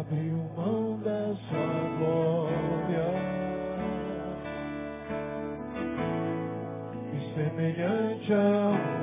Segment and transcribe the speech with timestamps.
[0.00, 3.06] abriu mão da sua glória.
[7.12, 8.99] E semelhante a um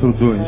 [0.00, 0.40] capítulo 2.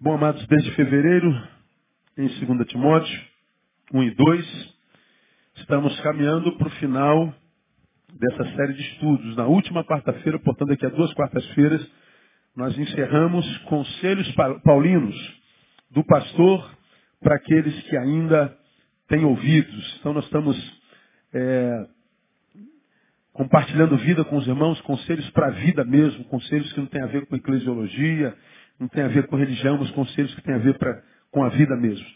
[0.00, 1.30] Bom, amados, desde fevereiro,
[2.18, 3.20] em 2 Timóteo
[3.94, 4.74] 1 e 2,
[5.58, 7.34] estamos caminhando para o final
[8.14, 9.36] dessa série de estudos.
[9.36, 11.86] Na última quarta-feira, portanto, daqui a duas quartas-feiras,
[12.56, 15.16] nós encerramos conselhos pa- paulinos
[15.90, 16.76] do pastor
[17.20, 18.58] para aqueles que ainda
[19.12, 19.96] têm ouvidos.
[20.00, 20.56] Então, nós estamos
[21.34, 21.86] é,
[23.34, 27.06] compartilhando vida com os irmãos, conselhos para a vida mesmo, conselhos que não têm a
[27.06, 28.34] ver com eclesiologia,
[28.80, 31.50] não tem a ver com religião, mas conselhos que têm a ver pra, com a
[31.50, 32.06] vida mesmo.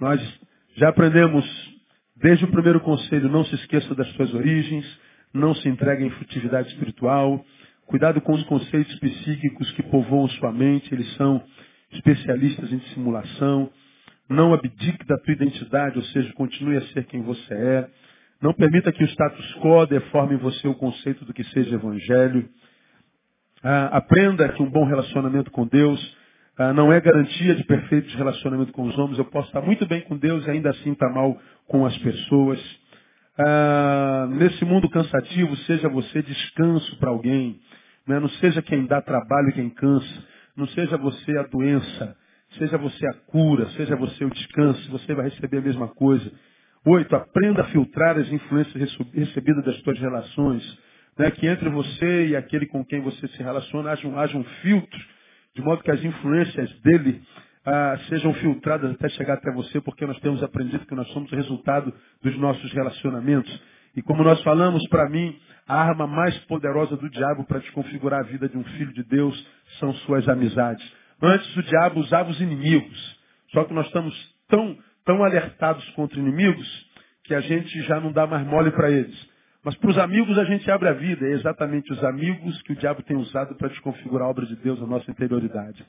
[0.00, 0.20] Nós
[0.76, 1.44] já aprendemos
[2.14, 4.86] desde o primeiro conselho, não se esqueça das suas origens,
[5.32, 7.44] não se entregue em futividade espiritual,
[7.86, 11.42] cuidado com os conceitos psíquicos que povoam sua mente, eles são
[11.90, 13.72] especialistas em dissimulação,
[14.28, 17.88] não abdique da tua identidade, ou seja, continue a ser quem você é,
[18.40, 22.48] não permita que o status quo deforme em você o conceito do que seja evangelho,
[23.62, 26.16] ah, aprenda que um bom relacionamento com Deus
[26.58, 29.18] ah, não é garantia de perfeito relacionamento com os homens.
[29.18, 32.60] Eu posso estar muito bem com Deus e ainda assim estar mal com as pessoas.
[33.38, 37.58] Ah, nesse mundo cansativo, seja você descanso para alguém.
[38.06, 38.20] né?
[38.20, 40.24] Não seja quem dá trabalho quem cansa.
[40.54, 42.14] Não seja você a doença.
[42.58, 43.68] Seja você a cura.
[43.70, 44.90] Seja você o descanso.
[44.90, 46.30] Você vai receber a mesma coisa.
[46.86, 50.78] Oito, aprenda a filtrar as influências recebidas das suas relações.
[51.18, 51.30] né?
[51.30, 55.00] Que entre você e aquele com quem você se relaciona haja um, haja um filtro,
[55.54, 57.22] de modo que as influências dele
[57.64, 61.36] ah, sejam filtradas até chegar até você, porque nós temos aprendido que nós somos o
[61.36, 63.62] resultado dos nossos relacionamentos.
[63.96, 68.24] E como nós falamos, para mim, a arma mais poderosa do diabo para desconfigurar a
[68.24, 69.46] vida de um filho de Deus
[69.78, 70.84] são suas amizades.
[71.24, 73.20] Antes o diabo usava os inimigos.
[73.52, 74.14] Só que nós estamos
[74.48, 76.86] tão, tão alertados contra inimigos
[77.24, 79.34] que a gente já não dá mais mole para eles.
[79.64, 81.26] Mas para os amigos a gente abre a vida.
[81.26, 84.78] É exatamente os amigos que o diabo tem usado para desconfigurar a obra de Deus
[84.80, 85.84] na nossa interioridade.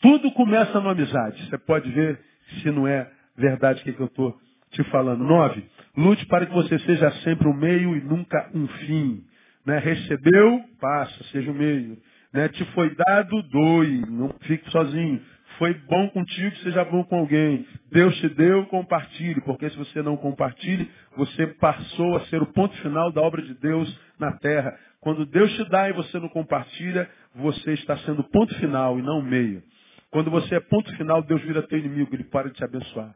[0.00, 1.48] Tudo começa na amizade.
[1.48, 2.20] Você pode ver
[2.62, 4.38] se não é verdade o que, que eu estou
[4.70, 5.24] te falando.
[5.24, 5.64] Nove,
[5.96, 9.24] lute para que você seja sempre um meio e nunca um fim.
[9.66, 9.78] Né?
[9.78, 11.98] Recebeu, passa, seja o meio.
[12.34, 12.48] Né?
[12.48, 15.22] Te foi dado, doe, não fique sozinho.
[15.56, 17.64] Foi bom contigo, seja bom com alguém.
[17.92, 22.76] Deus te deu, compartilhe, porque se você não compartilhe, você passou a ser o ponto
[22.78, 24.76] final da obra de Deus na terra.
[25.00, 29.22] Quando Deus te dá e você não compartilha, você está sendo ponto final e não
[29.22, 29.62] meio.
[30.10, 33.14] Quando você é ponto final, Deus vira teu inimigo, ele para de te abençoar.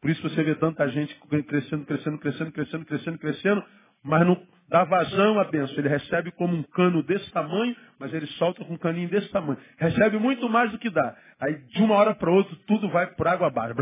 [0.00, 1.12] Por isso você vê tanta gente
[1.48, 3.64] crescendo, crescendo, crescendo, crescendo, crescendo, crescendo,
[4.04, 4.40] mas não,
[4.70, 5.76] dá vazão à bênção.
[5.76, 9.58] Ele recebe como um cano desse tamanho, mas ele solta com um caninho desse tamanho.
[9.76, 11.14] Recebe muito mais do que dá.
[11.40, 13.74] Aí, de uma hora para outra, tudo vai por água abaixo.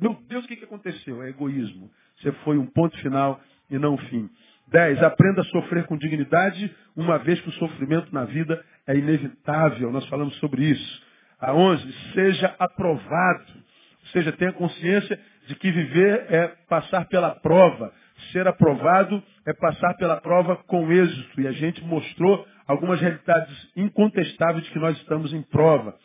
[0.00, 1.22] Meu Deus, o que, que aconteceu?
[1.22, 1.90] É egoísmo.
[2.16, 3.40] Você foi um ponto final
[3.70, 4.28] e não um fim.
[4.68, 5.02] 10.
[5.02, 9.90] Aprenda a sofrer com dignidade, uma vez que o sofrimento na vida é inevitável.
[9.90, 11.02] Nós falamos sobre isso.
[11.40, 11.92] A 11.
[12.14, 13.52] Seja aprovado.
[13.52, 17.92] Ou seja, tenha consciência de que viver é passar pela prova.
[18.32, 21.40] Ser aprovado é passar pela prova com êxito.
[21.40, 25.96] E a gente mostrou algumas realidades incontestáveis de que nós estamos em prova.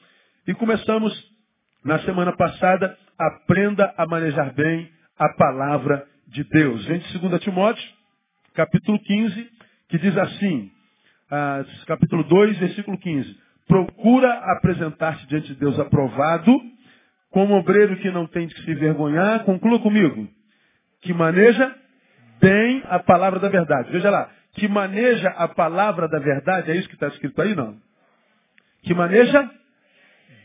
[0.48, 1.14] E começamos
[1.84, 6.86] na semana passada, aprenda a manejar bem a palavra de Deus.
[6.86, 7.84] Vem de 2 Timóteo,
[8.54, 9.50] capítulo 15,
[9.90, 10.72] que diz assim,
[11.30, 13.38] ah, capítulo 2, versículo 15.
[13.68, 16.58] Procura apresentar-te diante de Deus aprovado,
[17.30, 19.44] como obreiro que não tem de se envergonhar.
[19.44, 20.30] Conclua comigo.
[21.02, 21.83] Que maneja
[22.44, 23.90] bem a palavra da verdade.
[23.92, 24.30] Veja lá.
[24.54, 26.72] Que maneja a palavra da verdade.
[26.72, 27.78] É isso que está escrito aí, não?
[28.84, 29.50] Que maneja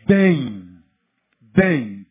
[0.06, 0.65] bem.
[1.55, 2.06] Bem.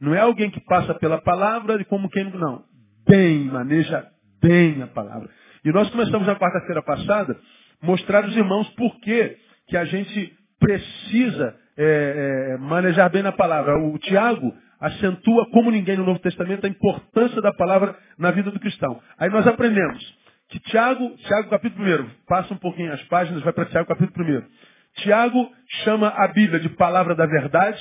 [0.00, 2.64] Não é alguém que passa pela palavra como quem não.
[3.06, 4.06] Bem, maneja
[4.42, 5.30] bem a palavra.
[5.64, 7.38] E nós começamos na quarta-feira passada
[7.80, 9.36] mostrar aos irmãos por que,
[9.68, 13.78] que a gente precisa é, é, manejar bem na palavra.
[13.78, 18.60] O Tiago acentua como ninguém no Novo Testamento a importância da palavra na vida do
[18.60, 19.00] cristão.
[19.18, 20.02] Aí nós aprendemos
[20.48, 24.42] que Tiago, Tiago capítulo 1, passa um pouquinho as páginas, vai para Tiago capítulo 1.
[25.02, 25.50] Tiago
[25.84, 27.78] chama a Bíblia de palavra da verdade,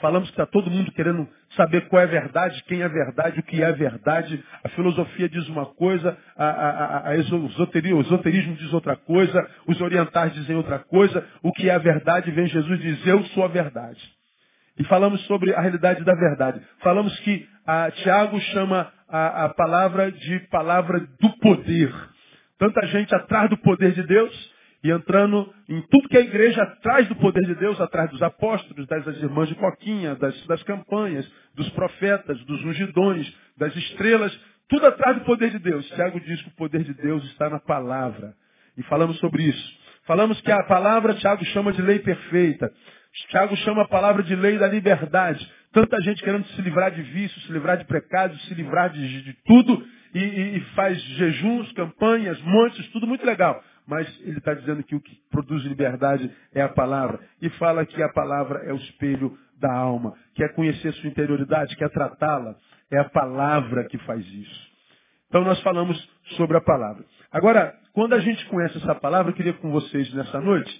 [0.00, 3.40] Falamos que está todo mundo querendo saber qual é a verdade, quem é a verdade,
[3.40, 4.42] o que é a verdade.
[4.62, 9.80] A filosofia diz uma coisa, a, a, a, esoterismo, o esoterismo diz outra coisa, os
[9.80, 11.26] orientais dizem outra coisa.
[11.42, 14.00] O que é a verdade, vem Jesus dizer, eu sou a verdade.
[14.78, 16.60] E falamos sobre a realidade da verdade.
[16.80, 21.92] Falamos que a, Tiago chama a, a palavra de palavra do poder.
[22.58, 27.08] Tanta gente atrás do poder de Deus, e entrando em tudo que a igreja atrás
[27.08, 31.68] do poder de Deus, atrás dos apóstolos, das irmãs de Coquinha, das, das campanhas, dos
[31.70, 34.38] profetas, dos ungidões, das estrelas,
[34.68, 35.84] tudo atrás do poder de Deus.
[35.90, 38.34] Tiago diz que o poder de Deus está na palavra.
[38.76, 39.78] E falamos sobre isso.
[40.04, 42.72] Falamos que a palavra Tiago chama de lei perfeita.
[43.28, 45.50] Tiago chama a palavra de lei da liberdade.
[45.72, 49.32] Tanta gente querendo se livrar de vícios, se livrar de pecados, se livrar de, de
[49.44, 54.84] tudo, e, e, e faz jejuns, campanhas, montes, tudo muito legal mas ele está dizendo
[54.84, 57.18] que o que produz liberdade é a palavra.
[57.40, 60.12] E fala que a palavra é o espelho da alma.
[60.34, 62.54] Quer conhecer sua interioridade, quer tratá-la.
[62.90, 64.68] É a palavra que faz isso.
[65.28, 65.98] Então nós falamos
[66.36, 67.02] sobre a palavra.
[67.32, 70.70] Agora, quando a gente conhece essa palavra, eu queria com vocês nessa noite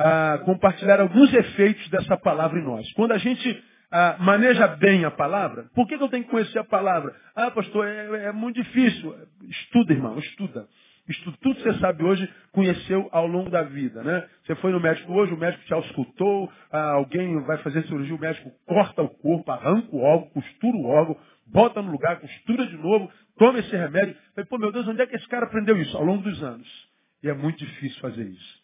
[0.00, 2.90] ah, compartilhar alguns efeitos dessa palavra em nós.
[2.94, 6.58] Quando a gente ah, maneja bem a palavra, por que, que, eu tenho que conhecer
[6.58, 7.14] a palavra?
[7.36, 9.14] Ah, pastor, é, é muito difícil.
[9.48, 10.66] Estuda, irmão, estuda.
[11.06, 14.26] Isto tudo que você sabe hoje, conheceu ao longo da vida, né?
[14.44, 18.20] Você foi no médico hoje, o médico te auscultou, ah, alguém vai fazer cirurgia, o
[18.20, 21.16] médico corta o corpo, arranca o órgão, costura o órgão,
[21.46, 24.16] bota no lugar, costura de novo, toma esse remédio.
[24.34, 25.94] Falei, pô, meu Deus, onde é que esse cara aprendeu isso?
[25.96, 26.68] Ao longo dos anos.
[27.22, 28.59] E é muito difícil fazer isso.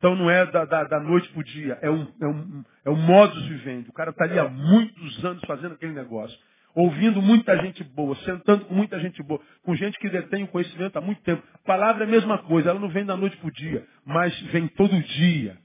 [0.00, 2.90] Então não é da, da, da noite para o dia, é um, é, um, é
[2.90, 3.88] um modus vivendi.
[3.90, 6.36] O cara está ali há muitos anos fazendo aquele negócio
[6.74, 10.96] ouvindo muita gente boa, sentando com muita gente boa, com gente que detém o conhecimento
[10.96, 11.42] há muito tempo.
[11.54, 14.38] A palavra é a mesma coisa, ela não vem da noite para o dia, mas
[14.52, 15.56] vem todo dia.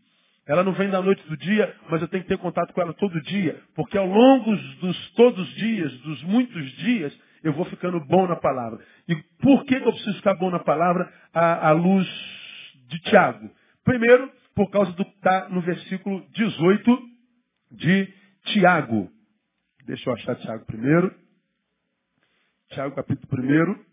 [0.48, 2.94] Ela não vem da noite do dia, mas eu tenho que ter contato com ela
[2.94, 8.00] todo dia, porque ao longo dos todos os dias, dos muitos dias, eu vou ficando
[8.06, 8.80] bom na palavra.
[9.08, 12.08] E por que eu preciso ficar bom na palavra à, à luz
[12.88, 13.50] de Tiago?
[13.86, 17.10] Primeiro, por causa do que está no versículo 18
[17.72, 18.14] de
[18.46, 19.12] Tiago.
[19.86, 21.16] Deixa eu achar Tiago primeiro.
[22.70, 23.86] Tiago capítulo primeiro.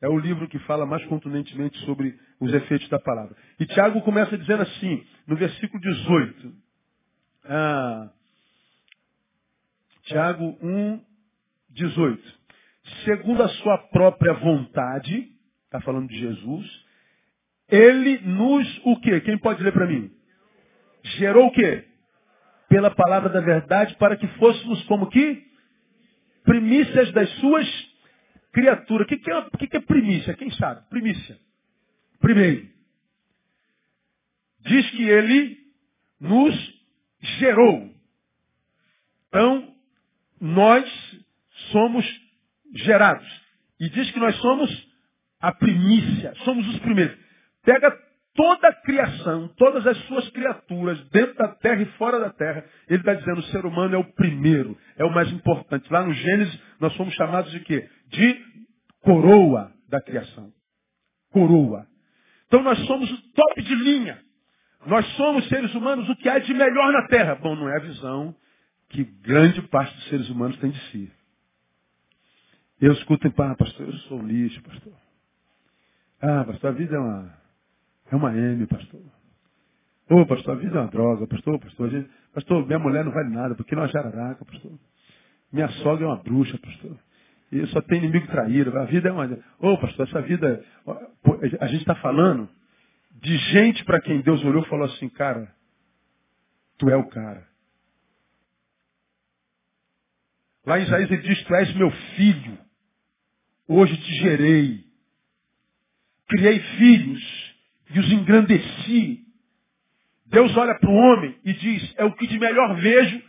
[0.00, 3.36] É o livro que fala mais contundentemente sobre os efeitos da palavra.
[3.60, 6.56] E Tiago começa dizendo assim, no versículo 18.
[7.44, 8.10] Ah,
[10.04, 11.04] Tiago 1,
[11.70, 12.38] 18.
[13.04, 15.32] Segundo a sua própria vontade,
[15.66, 16.83] está falando de Jesus,
[17.74, 19.20] ele nos o quê?
[19.20, 20.10] Quem pode ler para mim?
[21.18, 21.84] Gerou o quê?
[22.74, 25.44] pela palavra da verdade, para que fôssemos como que?
[26.42, 27.66] Primícias das suas
[28.52, 29.06] criaturas.
[29.06, 30.34] O que, que, é, que, que é primícia?
[30.34, 30.88] Quem sabe?
[30.88, 31.38] Primícia.
[32.20, 32.68] Primeiro.
[34.60, 35.56] Diz que ele
[36.18, 36.82] nos
[37.38, 37.94] gerou.
[39.28, 39.72] Então,
[40.40, 40.84] nós
[41.70, 42.04] somos
[42.74, 43.28] gerados.
[43.78, 44.88] E diz que nós somos
[45.40, 47.23] a primícia, somos os primeiros.
[47.64, 47.96] Pega
[48.34, 52.98] toda a criação, todas as suas criaturas, dentro da terra e fora da terra, ele
[52.98, 55.90] está dizendo o ser humano é o primeiro, é o mais importante.
[55.92, 57.88] Lá no Gênesis, nós somos chamados de quê?
[58.08, 58.44] De
[59.00, 60.52] coroa da criação.
[61.30, 61.86] coroa.
[62.46, 64.22] Então nós somos o top de linha.
[64.86, 67.34] Nós somos seres humanos o que há de melhor na Terra.
[67.36, 68.36] Bom, não é a visão
[68.90, 71.12] que grande parte dos seres humanos tem de si.
[72.80, 74.92] Eu escuto, ah, pastor, eu sou lixo, pastor.
[76.20, 77.43] Ah, pastor, a vida é uma,
[78.10, 79.00] é uma M, pastor.
[80.10, 83.12] Ô, oh, pastor, a vida é uma droga, pastor, pastor, gente, pastor, minha mulher não
[83.12, 84.72] vale nada, porque não é jararaca, pastor.
[85.52, 86.98] Minha sogra é uma bruxa, pastor.
[87.50, 88.76] E só tem inimigo traído.
[88.76, 89.26] A vida é uma.
[89.60, 90.64] Ô, oh, pastor, essa vida.
[91.60, 92.48] A gente está falando
[93.22, 95.54] de gente para quem Deus olhou e falou assim, cara,
[96.76, 97.46] tu é o cara.
[100.66, 102.58] Lá em Isaías ele diz, tu és meu filho.
[103.68, 104.84] Hoje te gerei.
[106.28, 107.22] Criei filhos
[107.94, 109.24] e os engrandeci.
[110.26, 113.22] Deus olha para o homem e diz, é o que de melhor vejo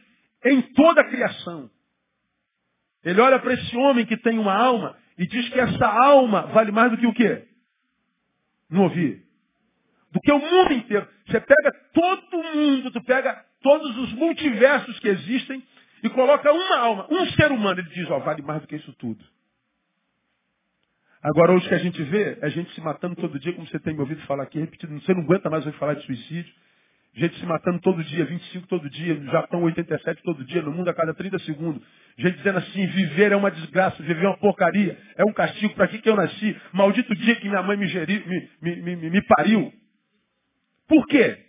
[0.44, 1.70] em toda a criação.
[3.04, 6.72] Ele olha para esse homem que tem uma alma e diz que essa alma vale
[6.72, 7.48] mais do que o quê?
[8.70, 9.24] Não ouvi.
[10.12, 11.08] Do que o mundo inteiro.
[11.28, 15.64] Você pega todo mundo, tu pega todos os multiversos que existem
[16.02, 17.80] e coloca uma alma, um ser humano.
[17.80, 19.24] Ele diz, ó, vale mais do que isso tudo.
[21.25, 23.96] Agora, hoje que a gente vê, é gente se matando todo dia, como você tem
[23.96, 26.53] me ouvido falar aqui, repetido, você não aguenta mais ouvir falar de suicídio.
[27.15, 30.88] Gente se matando todo dia, 25 todo dia, no Japão 87 todo dia, no mundo
[30.88, 31.82] a cada 30 segundos.
[32.15, 35.88] Gente dizendo assim, viver é uma desgraça, viver é uma porcaria, é um castigo, para
[35.88, 36.55] que, que eu nasci?
[36.72, 38.24] Maldito dia que minha mãe me, geri,
[38.62, 39.74] me, me, me, me pariu.
[40.88, 41.44] Por quê?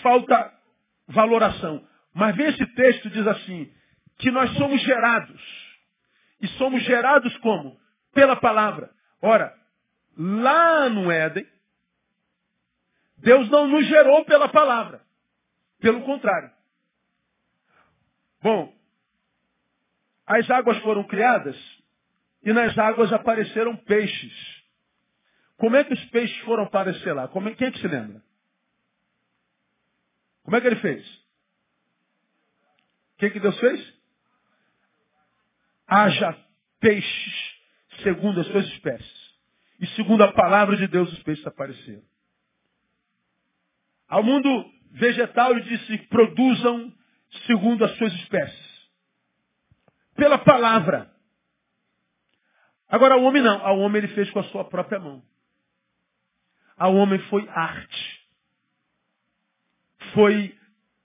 [0.00, 0.50] Falta
[1.08, 1.86] valoração.
[2.14, 3.70] Mas vê esse texto diz assim,
[4.16, 5.63] que nós somos gerados.
[6.40, 7.78] E somos gerados como?
[8.12, 8.90] Pela palavra.
[9.20, 9.54] Ora,
[10.16, 11.46] lá no Éden,
[13.18, 15.00] Deus não nos gerou pela palavra.
[15.80, 16.50] Pelo contrário.
[18.42, 18.74] Bom,
[20.26, 21.56] as águas foram criadas
[22.42, 24.62] e nas águas apareceram peixes.
[25.56, 27.28] Como é que os peixes foram aparecer lá?
[27.28, 28.22] Como é, quem é que se lembra?
[30.42, 31.06] Como é que ele fez?
[33.14, 33.94] O que, que Deus fez?
[35.86, 36.36] Haja
[36.80, 37.54] peixes
[38.02, 39.34] segundo as suas espécies.
[39.80, 42.02] E segundo a palavra de Deus, os peixes apareceram.
[44.08, 44.48] Ao mundo
[44.92, 46.92] vegetal, ele disse, produzam
[47.46, 48.88] segundo as suas espécies.
[50.14, 51.10] Pela palavra.
[52.88, 53.64] Agora, o homem não.
[53.64, 55.22] Ao homem ele fez com a sua própria mão.
[56.76, 58.24] Ao homem foi arte.
[60.12, 60.56] Foi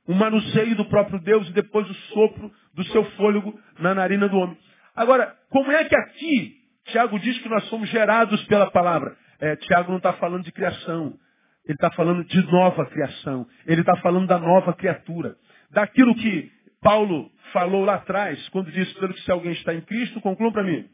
[0.05, 4.37] o manuseio do próprio Deus e depois o sopro do seu fôlego na narina do
[4.37, 4.57] homem.
[4.99, 9.15] Agora, como é que aqui Tiago diz que nós somos gerados pela palavra?
[9.39, 11.17] É, Tiago não está falando de criação.
[11.63, 13.47] Ele está falando de nova criação.
[13.65, 15.37] Ele está falando da nova criatura.
[15.71, 16.51] Daquilo que
[16.81, 20.63] Paulo falou lá atrás, quando disse, pelo que se alguém está em Cristo, conclua para
[20.63, 20.85] mim.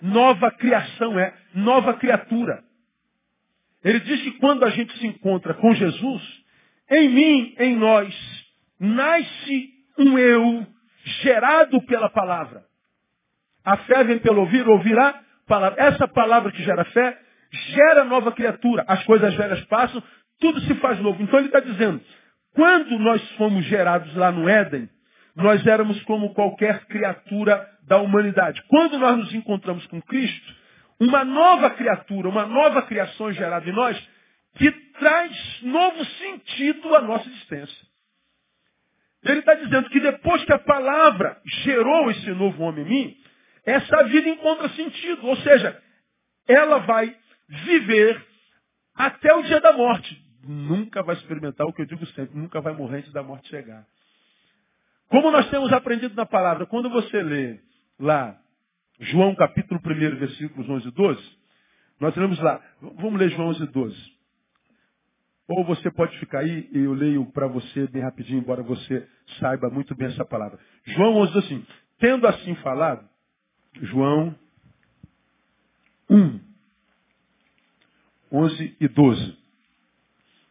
[0.00, 2.64] Nova criação é nova criatura.
[3.84, 6.22] Ele diz que quando a gente se encontra com Jesus,
[6.90, 8.14] em mim, em nós,
[8.80, 10.66] nasce um eu
[11.20, 12.64] gerado pela palavra.
[13.64, 15.82] A fé vem pelo ouvir, ouvirá palavra.
[15.82, 17.18] Essa palavra que gera fé
[17.50, 18.84] gera nova criatura.
[18.86, 20.02] As coisas velhas passam,
[20.40, 21.22] tudo se faz novo.
[21.22, 22.00] Então ele está dizendo,
[22.54, 24.88] quando nós fomos gerados lá no Éden,
[25.34, 28.62] nós éramos como qualquer criatura da humanidade.
[28.68, 30.54] Quando nós nos encontramos com Cristo,
[31.00, 34.00] uma nova criatura, uma nova criação é gerada em nós,
[34.56, 37.86] que traz novo sentido à nossa existência.
[39.24, 43.16] Ele está dizendo que depois que a palavra gerou esse novo homem em mim,
[43.64, 45.26] essa vida encontra sentido.
[45.26, 45.80] Ou seja,
[46.46, 47.16] ela vai
[47.48, 48.24] viver
[48.94, 50.22] até o dia da morte.
[50.46, 53.86] Nunca vai experimentar o que eu digo sempre, nunca vai morrer antes da morte chegar.
[55.08, 57.60] Como nós temos aprendido na palavra, quando você lê
[57.98, 58.38] lá
[59.00, 61.38] João capítulo 1, versículos 11 e 12,
[62.00, 64.14] nós lemos lá, vamos ler João 11 e 12.
[65.48, 69.06] Ou você pode ficar aí e eu leio para você bem rapidinho, embora você
[69.38, 70.58] saiba muito bem essa palavra.
[70.84, 71.66] João 11 diz assim,
[71.98, 73.08] tendo assim falado,
[73.82, 74.34] João
[76.08, 76.40] 1,
[78.32, 79.38] 11 e 12.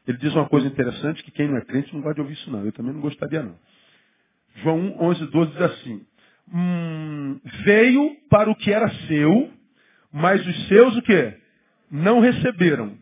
[0.07, 2.51] Ele diz uma coisa interessante que quem não é crente não gosta de ouvir isso
[2.51, 2.65] não.
[2.65, 3.57] Eu também não gostaria não.
[4.55, 6.05] João 1, 11 e 12 diz assim.
[6.53, 9.51] Hum, veio para o que era seu,
[10.11, 11.37] mas os seus o quê?
[11.89, 12.97] Não receberam.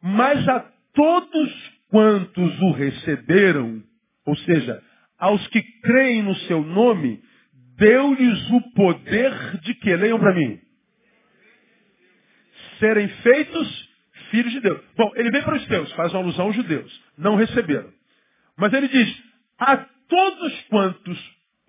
[0.00, 0.60] Mas a
[0.94, 3.82] todos quantos o receberam,
[4.24, 4.82] ou seja,
[5.18, 7.22] aos que creem no seu nome,
[7.80, 9.96] deu-lhes o poder de que?
[9.96, 10.60] Leiam para mim.
[12.78, 13.88] Serem feitos
[14.30, 14.80] filhos de Deus.
[14.96, 17.02] Bom, ele vem para os seus, faz uma alusão aos judeus.
[17.16, 17.90] Não receberam.
[18.56, 19.22] Mas ele diz,
[19.58, 21.18] a todos quantos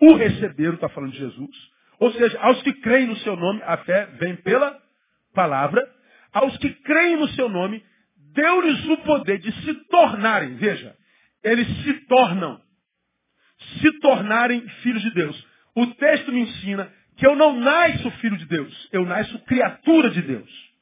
[0.00, 1.56] o receberam, está falando de Jesus,
[1.98, 4.78] ou seja, aos que creem no seu nome, a fé vem pela
[5.34, 5.82] palavra,
[6.32, 7.82] aos que creem no seu nome,
[8.34, 10.94] deu-lhes o poder de se tornarem, veja,
[11.42, 12.60] eles se tornam,
[13.80, 15.51] se tornarem filhos de Deus.
[15.74, 20.22] O texto me ensina que eu não nasço filho de Deus, eu nasço criatura de
[20.22, 20.72] Deus.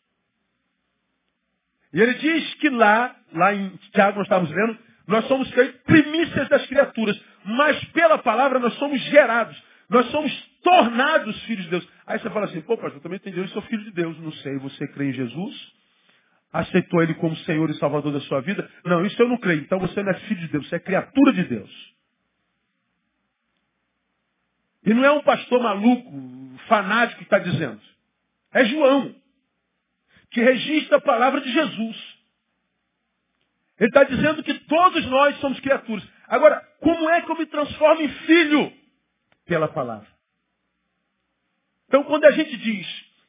[1.93, 5.51] E ele diz que lá, lá em Tiago nós estávamos lendo, nós somos
[5.85, 10.33] primícias das criaturas, mas pela palavra nós somos gerados, nós somos
[10.63, 11.89] tornados filhos de Deus.
[12.07, 14.19] Aí você fala assim, pô, pastor, eu também entendi, eu sou filho de Deus.
[14.21, 15.73] Não sei, você crê em Jesus?
[16.53, 18.69] Aceitou Ele como Senhor e Salvador da sua vida?
[18.85, 19.63] Não, isso eu não creio.
[19.63, 21.71] Então você não é filho de Deus, você é criatura de Deus.
[24.85, 27.81] E não é um pastor maluco, fanático que está dizendo.
[28.53, 29.15] É João,
[30.31, 32.21] que registra a palavra de Jesus.
[33.79, 36.07] Ele está dizendo que todos nós somos criaturas.
[36.29, 38.73] Agora, como é que eu me transformo em filho?
[39.47, 40.07] Pela palavra.
[41.89, 42.87] Então, quando a gente diz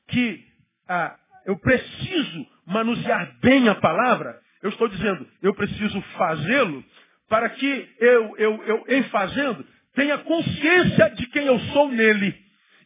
[0.07, 0.45] que
[0.87, 6.83] ah, eu preciso manusear bem a palavra, eu estou dizendo, eu preciso fazê-lo
[7.27, 12.35] para que eu, eu, eu, em fazendo, tenha consciência de quem eu sou nele.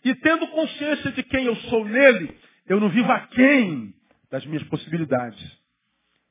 [0.03, 3.93] E tendo consciência de quem eu sou nele, eu não vivo aquém
[4.29, 5.65] das minhas possibilidades.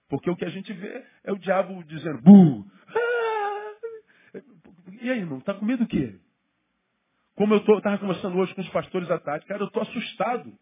[0.09, 2.65] Porque o que a gente vê é o diabo dizendo, buh!
[2.89, 4.41] Ah!
[5.01, 6.15] E aí, irmão, está com medo do quê?
[7.35, 10.57] Como eu estava conversando hoje com os pastores à tarde, cara, eu estou assustado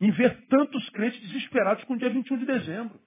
[0.00, 2.98] em ver tantos crentes desesperados com o dia 21 de dezembro.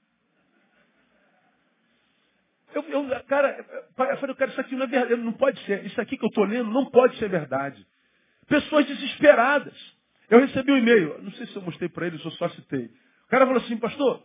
[2.74, 3.66] Eu, eu, cara,
[3.98, 5.86] eu falei, cara, isso aqui não é verdade, não pode ser.
[5.86, 7.86] Isso aqui que eu estou lendo não pode ser verdade.
[8.48, 9.74] Pessoas desesperadas.
[10.30, 12.86] Eu recebi um e-mail, não sei se eu mostrei para eles ou só citei.
[13.26, 14.24] O cara falou assim, pastor,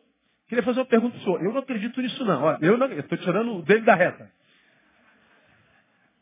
[0.49, 1.43] queria fazer uma pergunta para o senhor.
[1.43, 2.43] Eu não acredito nisso não.
[2.43, 4.31] Olha, eu estou tirando o dele da reta.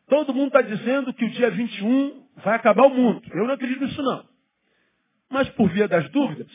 [0.09, 3.23] Todo mundo está dizendo que o dia 21 vai acabar o mundo.
[3.33, 4.25] Eu não acredito nisso não.
[5.31, 6.51] Mas por via das dúvidas,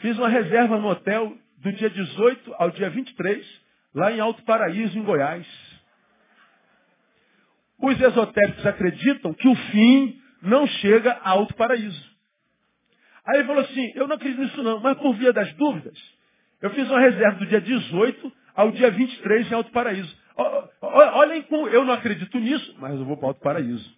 [0.00, 3.61] fiz uma reserva no hotel do dia 18 ao dia 23,
[3.94, 5.46] lá em Alto Paraíso, em Goiás.
[7.78, 12.12] Os esotéricos acreditam que o fim não chega a Alto Paraíso.
[13.24, 15.98] Aí ele falou assim, eu não acredito nisso não, mas por via das dúvidas,
[16.60, 20.16] eu fiz uma reserva do dia 18 ao dia 23 em Alto Paraíso.
[20.80, 23.96] Olhem como eu não acredito nisso, mas eu vou para alto paraíso.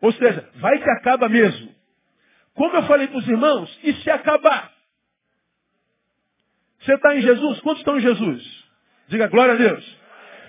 [0.00, 1.74] Ou seja, vai que acaba mesmo.
[2.54, 4.72] Como eu falei para os irmãos, e se acabar?
[6.80, 7.60] Você está em Jesus?
[7.60, 8.55] Quantos estão em Jesus?
[9.08, 9.98] Diga glória a Deus.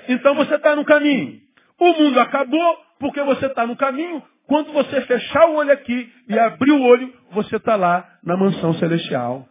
[0.09, 1.39] Então você está no caminho.
[1.79, 4.23] O mundo acabou porque você está no caminho.
[4.47, 8.73] Quando você fechar o olho aqui e abrir o olho, você está lá na mansão
[8.75, 9.47] celestial.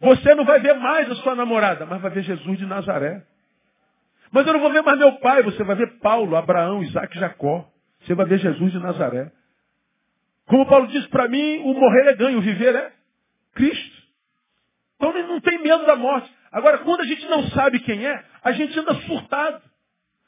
[0.00, 3.22] Você não vai ver mais a sua namorada, mas vai ver Jesus de Nazaré.
[4.30, 5.42] Mas eu não vou ver mais meu pai.
[5.42, 7.68] Você vai ver Paulo, Abraão, Isaac Jacó.
[8.00, 9.32] Você vai ver Jesus de Nazaré.
[10.46, 12.92] Como Paulo diz para mim, o morrer é ganho, o viver é
[13.54, 13.98] Cristo.
[14.96, 16.32] Então ele não tem medo da morte.
[16.50, 19.62] Agora, quando a gente não sabe quem é, a gente anda surtado.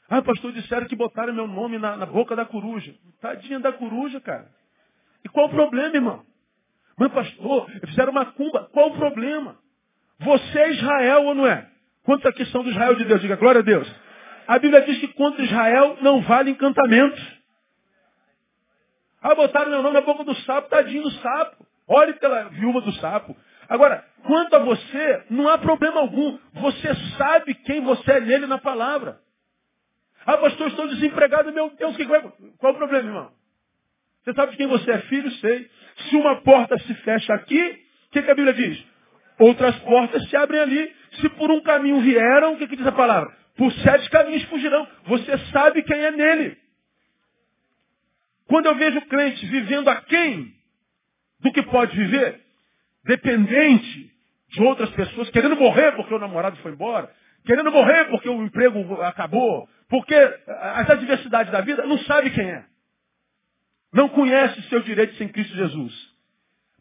[0.09, 2.93] Ah, pastor, disseram que botaram meu nome na, na boca da coruja.
[3.21, 4.47] Tadinha da coruja, cara.
[5.23, 6.25] E qual o problema, irmão?
[6.97, 8.69] Mas, pastor, fizeram uma cumba.
[8.71, 9.57] Qual o problema?
[10.19, 11.67] Você é Israel ou não é?
[12.03, 13.21] Quantos aqui são do Israel de Deus?
[13.21, 13.91] Diga glória a Deus.
[14.47, 17.21] A Bíblia diz que contra Israel não vale encantamento.
[19.21, 21.65] Ah, botaram meu nome na boca do sapo, tadinho do sapo.
[21.87, 23.35] Olhe pela viúva do sapo.
[23.71, 26.37] Agora, quanto a você, não há problema algum.
[26.55, 29.17] Você sabe quem você é nele na palavra.
[30.25, 33.31] Ah, pastor, estou desempregado, meu Deus, que qual o problema, irmão?
[34.25, 35.31] Você sabe de quem você é filho?
[35.35, 35.69] Sei.
[36.09, 38.85] Se uma porta se fecha aqui, o que, que a Bíblia diz?
[39.39, 40.93] Outras portas se abrem ali.
[41.21, 43.33] Se por um caminho vieram, o que, que diz a palavra?
[43.55, 44.85] Por sete caminhos fugirão.
[45.05, 46.57] Você sabe quem é nele.
[48.49, 50.53] Quando eu vejo crente vivendo aquém
[51.39, 52.50] do que pode viver,
[53.03, 54.11] dependente
[54.49, 57.09] de outras pessoas, querendo morrer porque o namorado foi embora,
[57.45, 62.65] querendo morrer porque o emprego acabou, porque as adversidades da vida, não sabe quem é.
[63.93, 66.11] Não conhece seu direito sem Cristo Jesus.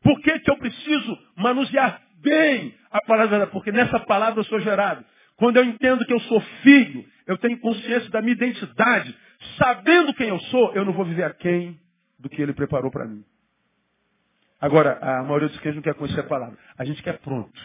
[0.02, 5.04] Por que, que eu preciso manusear bem a palavra, porque nessa palavra eu sou gerado.
[5.36, 9.16] Quando eu entendo que eu sou filho, eu tenho consciência da minha identidade.
[9.56, 11.80] Sabendo quem eu sou, eu não vou viver aquém
[12.18, 13.24] do que ele preparou para mim.
[14.60, 16.56] Agora, a maioria dos crentes não quer conhecer a palavra.
[16.76, 17.60] A gente quer pronto.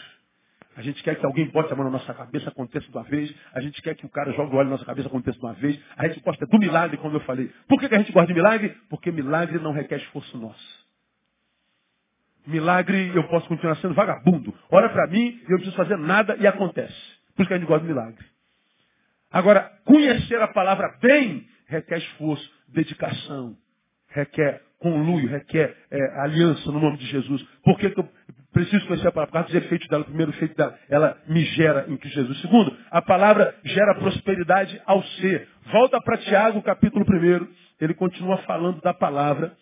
[0.78, 3.34] A gente quer que alguém bote a mão na nossa cabeça, aconteça de uma vez.
[3.54, 5.54] A gente quer que o cara jogue o óleo na nossa cabeça, aconteça de uma
[5.54, 5.80] vez.
[5.98, 7.52] A gente gosta do milagre, como eu falei.
[7.68, 8.78] Por que, que a gente gosta de milagre?
[8.90, 10.86] Porque milagre não requer esforço nosso.
[12.46, 14.54] Milagre, eu posso continuar sendo vagabundo.
[14.70, 16.96] Olha para mim, eu não preciso fazer nada e acontece.
[17.36, 18.26] Por isso que a gente gosta de milagre.
[19.32, 23.58] Agora, conhecer a palavra bem requer esforço, dedicação,
[24.10, 27.42] requer conluio, requer é, aliança no nome de Jesus.
[27.64, 28.08] Por que, que eu
[28.54, 29.32] preciso conhecer a palavra?
[29.32, 30.04] Por causa dos efeitos dela.
[30.04, 32.42] O primeiro efeito dela, ela me gera em Cristo Jesus.
[32.42, 35.48] Segundo, a palavra gera prosperidade ao ser.
[35.72, 37.48] Volta para Tiago, capítulo 1.
[37.82, 39.54] Ele continua falando da palavra,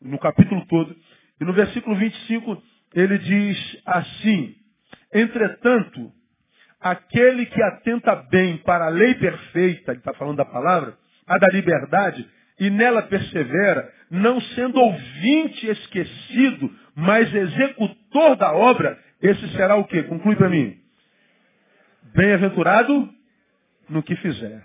[0.00, 0.94] no capítulo todo.
[1.40, 2.62] E no versículo 25,
[2.94, 4.54] ele diz assim,
[5.12, 6.12] Entretanto,
[6.80, 11.48] aquele que atenta bem para a lei perfeita, ele está falando da palavra, a da
[11.48, 12.28] liberdade,
[12.58, 20.04] e nela persevera, não sendo ouvinte esquecido, mas executor da obra, esse será o quê?
[20.04, 20.78] Conclui para mim.
[22.14, 23.10] Bem-aventurado
[23.88, 24.64] no que fizer.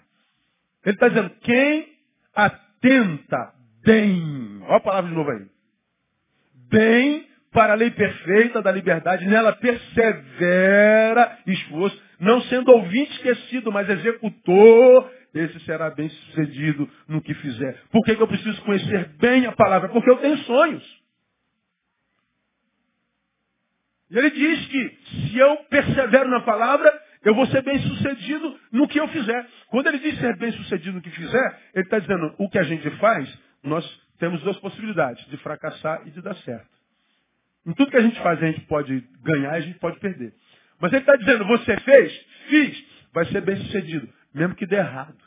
[0.86, 1.88] Ele está dizendo, quem
[2.36, 5.46] atenta bem, olha a palavra de novo aí.
[6.70, 13.90] Bem para a lei perfeita da liberdade, nela persevera esforço, não sendo ouvinte esquecido, mas
[13.90, 17.84] executor esse será bem sucedido no que fizer.
[17.92, 19.90] Por que, que eu preciso conhecer bem a palavra?
[19.90, 21.00] Porque eu tenho sonhos.
[24.10, 24.98] E ele diz que
[25.30, 26.92] se eu persevero na palavra,
[27.24, 29.48] eu vou ser bem sucedido no que eu fizer.
[29.68, 32.64] Quando ele diz ser bem sucedido no que fizer, ele está dizendo o que a
[32.64, 33.32] gente faz,
[33.64, 33.86] nós
[34.18, 36.68] temos duas possibilidades, de fracassar e de dar certo.
[37.68, 40.34] Em tudo que a gente faz, a gente pode ganhar e a gente pode perder.
[40.80, 42.26] Mas ele está dizendo, você fez?
[42.50, 43.00] Fiz.
[43.14, 45.18] Vai ser bem sucedido mesmo que dê errado.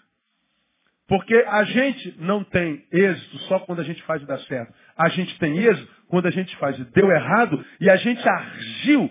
[1.08, 4.72] Porque a gente não tem êxito só quando a gente faz e dá certo.
[4.96, 9.10] A gente tem êxito quando a gente faz e deu errado e a gente agiu,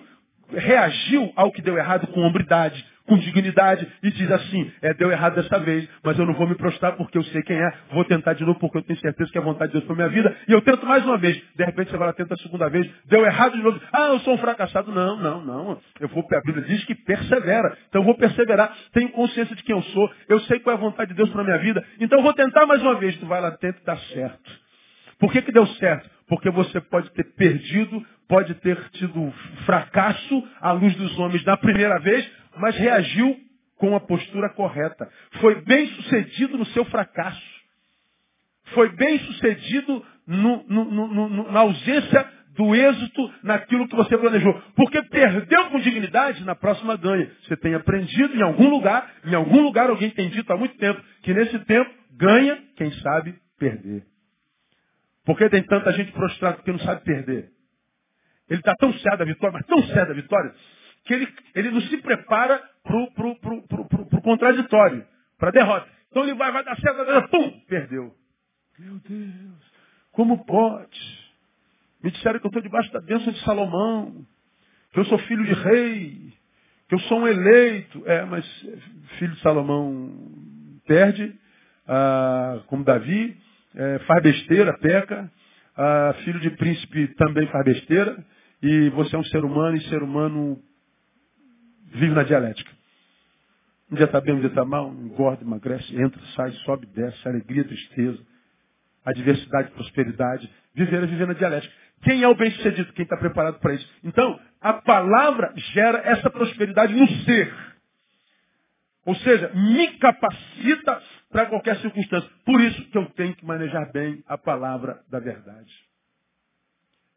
[0.50, 5.36] reagiu ao que deu errado com hombridade, com dignidade e diz assim, é, deu errado
[5.36, 8.32] dessa vez, mas eu não vou me prostrar porque eu sei quem é, vou tentar
[8.36, 10.34] de novo porque eu tenho certeza que é a vontade de Deus para minha vida,
[10.48, 11.36] e eu tento mais uma vez.
[11.54, 14.20] De repente você vai lá, tenta a segunda vez, deu errado de novo, ah, eu
[14.22, 14.94] sou um fracassado.
[14.94, 15.82] Não, não, não.
[16.00, 17.78] Eu vou, a Bíblia diz que persevera.
[17.90, 20.82] Então eu vou perseverar, tenho consciência de quem eu sou, eu sei qual é a
[20.82, 23.18] vontade de Deus para minha vida, então eu vou tentar mais uma vez.
[23.18, 24.52] Tu vai lá, tenta e dá certo.
[25.20, 26.10] Por que, que deu certo?
[26.30, 29.30] Porque você pode ter perdido, pode ter tido
[29.66, 32.26] fracasso à luz dos homens na primeira vez,
[32.58, 33.38] mas reagiu
[33.78, 35.10] com a postura correta.
[35.40, 37.62] Foi bem sucedido no seu fracasso.
[38.74, 44.54] Foi bem sucedido no, no, no, na ausência do êxito naquilo que você planejou.
[44.76, 47.32] Porque perdeu com dignidade, na próxima ganha.
[47.44, 51.02] Você tem aprendido em algum lugar, em algum lugar alguém tem dito há muito tempo,
[51.24, 54.06] que nesse tempo ganha quem sabe perder.
[55.26, 57.50] Porque tem tanta gente prostrada que não sabe perder.
[58.50, 60.54] Ele está tão certo da vitória, mas tão certo da vitória,
[61.06, 65.06] que ele, ele não se prepara para o contraditório,
[65.38, 65.88] para a derrota.
[66.10, 68.14] Então ele vai, vai dar certo, dar, pum, perdeu.
[68.78, 69.72] Meu Deus,
[70.12, 71.22] como pode?
[72.04, 74.26] Me disseram que eu estou debaixo da bênção de Salomão,
[74.92, 76.34] que eu sou filho de rei,
[76.90, 78.04] que eu sou um eleito.
[78.06, 78.46] É, mas
[79.20, 80.12] filho de Salomão
[80.86, 81.34] perde,
[81.88, 83.38] ah, como Davi,
[83.76, 85.32] é, faz besteira, peca,
[85.78, 88.18] ah, filho de príncipe também faz besteira,
[88.62, 90.60] e você é um ser humano, e ser humano
[91.92, 92.72] vive na dialética.
[93.92, 97.66] Um dia está bem, um dia está mal, engorda, emagrece, entra, sai, sobe, desce, alegria,
[97.66, 98.20] tristeza,
[99.06, 100.50] adversidade, prosperidade.
[100.74, 101.74] Viver é viver na dialética.
[102.04, 102.94] Quem é o bem-sucedido?
[102.94, 103.88] Quem está preparado para isso.
[104.04, 107.54] Então, a palavra gera essa prosperidade no ser.
[109.06, 112.30] Ou seja, me capacita para qualquer circunstância.
[112.46, 115.72] Por isso que eu tenho que manejar bem a palavra da verdade.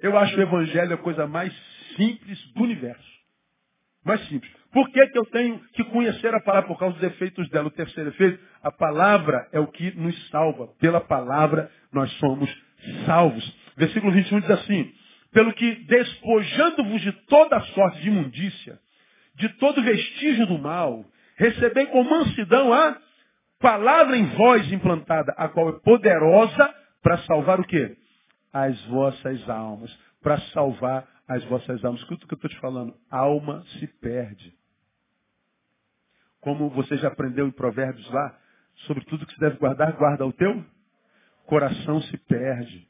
[0.00, 1.52] Eu acho o evangelho a coisa mais
[1.96, 3.13] simples do universo.
[4.04, 4.52] Mais simples.
[4.72, 6.68] Por que, que eu tenho que conhecer a palavra?
[6.68, 7.68] Por causa dos efeitos dela.
[7.68, 10.68] O terceiro efeito, a palavra é o que nos salva.
[10.80, 12.50] Pela palavra nós somos
[13.06, 13.56] salvos.
[13.76, 14.92] Versículo 21 diz assim,
[15.32, 18.78] pelo que despojando-vos de toda sorte de imundícia,
[19.36, 21.04] de todo vestígio do mal,
[21.36, 22.96] recebei com mansidão a
[23.60, 27.96] palavra em vós implantada, a qual é poderosa para salvar o quê?
[28.52, 29.96] As vossas almas.
[30.22, 32.00] Para salvar as vossas almas.
[32.00, 32.94] Escuta o que eu estou te falando.
[33.10, 34.54] Alma se perde.
[36.40, 38.38] Como você já aprendeu em Provérbios lá,
[38.86, 40.64] sobre tudo que se deve guardar, guarda o teu
[41.46, 42.88] coração se perde.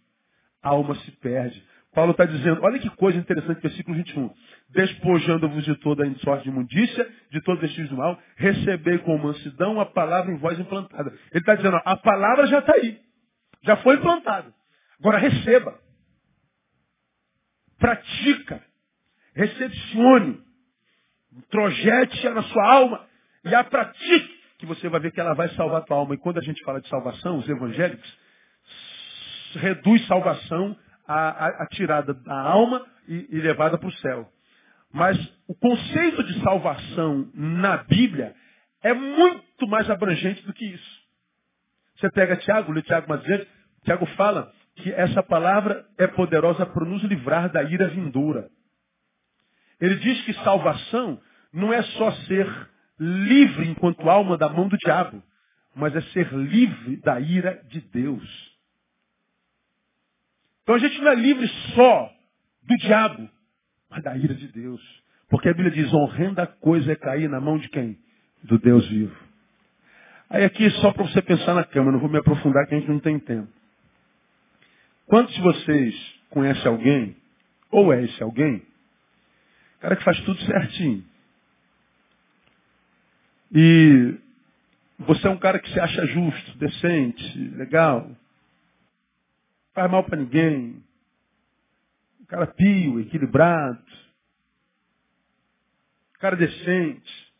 [0.62, 1.62] Alma se perde.
[1.92, 4.30] Paulo está dizendo, olha que coisa interessante, versículo 21.
[4.70, 9.80] Despojando-vos de toda a sorte de imundícia, de todo vestígio do mal, recebei com mansidão
[9.80, 11.10] a palavra em voz implantada.
[11.30, 13.00] Ele está dizendo, a palavra já está aí.
[13.62, 14.52] Já foi implantada.
[14.98, 15.78] Agora receba
[17.84, 18.62] pratica,
[19.34, 20.40] recepcione,
[21.50, 23.06] projete na sua alma
[23.44, 26.14] e a pratique, que você vai ver que ela vai salvar a tua alma.
[26.14, 28.18] E quando a gente fala de salvação, os evangélicos
[29.56, 30.74] reduz salvação
[31.06, 34.32] à, à, à tirada da alma e, e levada para o céu.
[34.90, 38.34] Mas o conceito de salvação na Bíblia
[38.82, 41.04] é muito mais abrangente do que isso.
[41.96, 43.46] Você pega Tiago, lê Tiago vezes,
[43.84, 48.50] Tiago fala que essa palavra é poderosa para nos livrar da ira vindoura.
[49.80, 51.20] Ele diz que salvação
[51.52, 55.22] não é só ser livre enquanto alma da mão do diabo,
[55.74, 58.54] mas é ser livre da ira de Deus.
[60.62, 62.10] Então a gente não é livre só
[62.62, 63.28] do diabo,
[63.90, 64.80] mas da ira de Deus.
[65.28, 67.98] Porque a Bíblia diz, honrenda coisa é cair na mão de quem?
[68.42, 69.16] Do Deus vivo.
[70.30, 72.90] Aí aqui só para você pensar na cama, não vou me aprofundar que a gente
[72.90, 73.48] não tem tempo.
[75.06, 77.16] Quantos de vocês conhecem alguém,
[77.70, 78.62] ou é esse alguém,
[79.80, 81.04] cara que faz tudo certinho.
[83.52, 84.18] E
[84.98, 88.10] você é um cara que se acha justo, decente, legal,
[89.74, 90.82] faz mal para ninguém,
[92.20, 93.84] um cara pio, equilibrado,
[96.16, 97.32] um cara decente.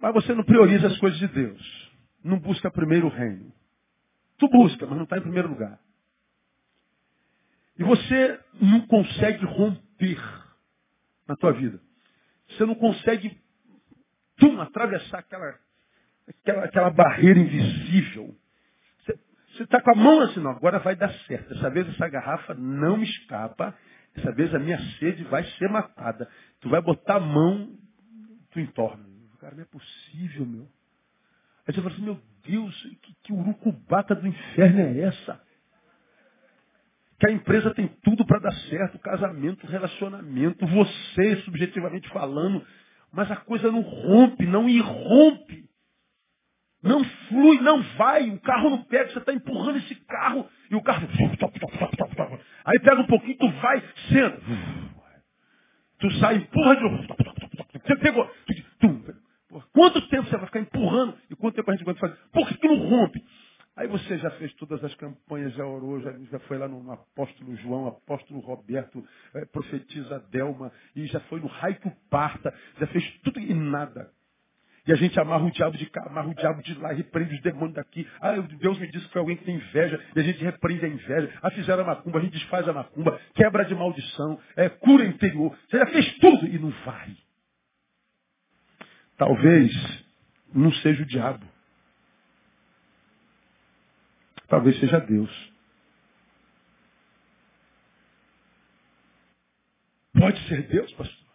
[0.00, 1.92] Mas você não prioriza as coisas de Deus.
[2.22, 3.52] Não busca primeiro o reino.
[4.40, 5.78] Tu busca, mas não está em primeiro lugar.
[7.78, 10.18] E você não consegue romper
[11.28, 11.78] na tua vida.
[12.48, 13.38] Você não consegue
[14.36, 15.58] tum, atravessar aquela,
[16.26, 18.34] aquela, aquela barreira invisível.
[19.04, 21.52] Você está com a mão assim, não, agora vai dar certo.
[21.52, 23.76] Dessa vez essa garrafa não me escapa.
[24.14, 26.30] Dessa vez a minha sede vai ser matada.
[26.60, 27.76] Tu vai botar a mão,
[28.50, 29.04] tu entorna.
[29.38, 30.68] Cara, não é possível, meu.
[31.66, 35.40] Aí você fala assim, meu Deus, que, que urucubaca do inferno é essa?
[37.18, 42.64] Que a empresa tem tudo para dar certo, casamento, relacionamento, você, subjetivamente falando,
[43.12, 45.68] mas a coisa não rompe, não irrompe.
[46.82, 50.82] Não flui, não vai, o carro não pega, você está empurrando esse carro e o
[50.82, 51.06] carro.
[52.64, 54.40] Aí pega um pouquinho, tu vai, senta.
[55.98, 57.06] Tu sai, empurra de novo.
[57.84, 58.30] Você pegou.
[59.72, 61.14] Quanto tempo você vai ficar empurrando?
[61.28, 62.16] E quanto tempo a gente vai fazer?
[62.32, 63.24] Por que, que não rompe?
[63.76, 67.56] Aí você já fez todas as campanhas, já orou, já, já foi lá no apóstolo
[67.56, 69.02] João, apóstolo Roberto,
[69.34, 74.10] é, profetiza Delma, e já foi no que parta, já fez tudo e nada.
[74.86, 77.42] E a gente amarra o diabo de cá, amarra o diabo de lá, repreende os
[77.42, 78.06] demônios daqui.
[78.20, 80.88] Ah, Deus me disse que foi alguém que tem inveja, e a gente repreende a
[80.88, 81.38] inveja.
[81.40, 85.56] Ah, fizeram a macumba, a gente desfaz a macumba, quebra de maldição, é, cura interior.
[85.68, 87.16] Você já fez tudo e não vai.
[89.20, 89.70] Talvez
[90.54, 91.46] não seja o diabo.
[94.48, 95.52] Talvez seja Deus.
[100.14, 101.26] Pode ser Deus, pastor.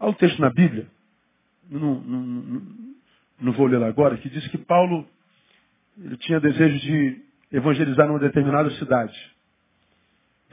[0.00, 0.90] Há um texto na Bíblia,
[1.70, 2.94] não, não, não,
[3.38, 5.08] não vou ler agora, que diz que Paulo
[5.96, 9.16] ele tinha desejo de evangelizar numa determinada cidade.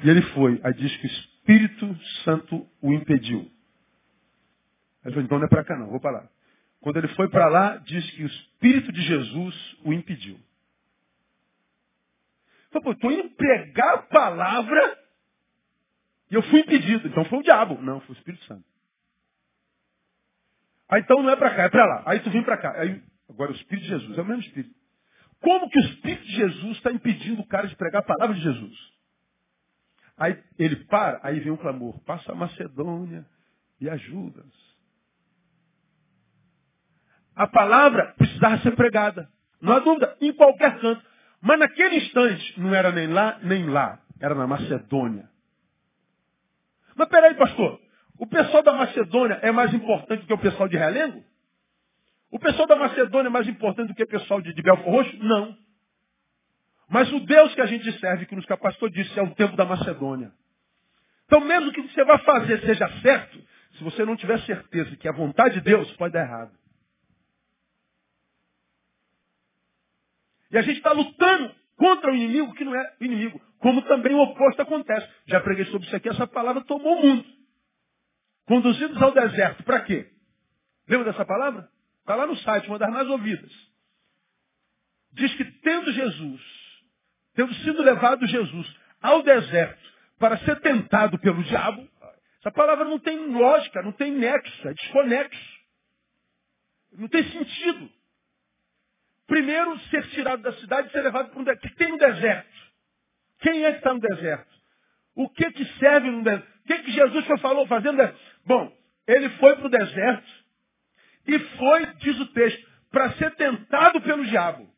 [0.03, 0.61] E ele foi.
[0.63, 3.51] Aí diz que o Espírito Santo o impediu.
[5.03, 6.29] Aí falou, então não é para cá não, vou para lá.
[6.81, 10.39] Quando ele foi para lá, diz que o Espírito de Jesus o impediu.
[12.71, 14.99] Falei, estou indo pregar a palavra
[16.31, 17.07] e eu fui impedido.
[17.07, 17.79] Então foi o diabo.
[17.81, 18.65] Não, foi o Espírito Santo.
[20.89, 22.03] Aí então não é para cá, é para lá.
[22.05, 22.73] Aí tu vem para cá.
[22.81, 24.75] Aí, agora o Espírito de Jesus, é o mesmo Espírito.
[25.39, 28.41] Como que o Espírito de Jesus está impedindo o cara de pregar a palavra de
[28.41, 28.91] Jesus?
[30.17, 31.99] Aí ele para, aí vem um clamor.
[32.01, 33.25] Passa a Macedônia
[33.79, 34.70] e ajuda-nos.
[37.35, 39.29] A palavra precisava ser pregada.
[39.61, 41.01] Não há dúvida, em qualquer canto.
[41.41, 43.99] Mas naquele instante, não era nem lá, nem lá.
[44.19, 45.29] Era na Macedônia.
[46.95, 47.79] Mas peraí, pastor.
[48.19, 51.23] O pessoal da Macedônia é mais importante do que o pessoal de Realengo?
[52.29, 55.17] O pessoal da Macedônia é mais importante do que o pessoal de, de Belfor Roxo?
[55.17, 55.57] Não.
[56.87, 59.65] Mas o Deus que a gente serve, que nos capacitou disso, é o tempo da
[59.65, 60.31] Macedônia.
[61.25, 63.41] Então, mesmo que você vá fazer seja certo,
[63.77, 66.51] se você não tiver certeza que a vontade de Deus, pode dar errado.
[70.51, 73.41] E a gente está lutando contra o inimigo que não é o inimigo.
[73.59, 75.07] Como também o oposto acontece.
[75.25, 77.25] Já preguei sobre isso aqui, essa palavra tomou o mundo.
[78.45, 79.63] Conduzidos ao deserto.
[79.63, 80.11] Para quê?
[80.87, 81.69] Lembra dessa palavra?
[81.99, 83.51] Está lá no site, uma das mais ouvidas.
[85.13, 86.41] Diz que tendo Jesus,
[87.33, 91.87] tendo sido levado Jesus ao deserto para ser tentado pelo diabo,
[92.39, 95.61] essa palavra não tem lógica, não tem nexo, é desconexo.
[96.93, 97.89] Não tem sentido.
[99.31, 101.65] Primeiro, ser tirado da cidade e ser levado para um deserto.
[101.65, 102.49] O que tem no deserto?
[103.39, 104.53] Quem é que está no deserto?
[105.15, 106.45] O que que serve no deserto?
[106.49, 107.97] O que que Jesus falou fazendo?
[108.45, 110.29] Bom, ele foi para o deserto
[111.25, 114.69] e foi, diz o texto, para ser tentado pelo diabo.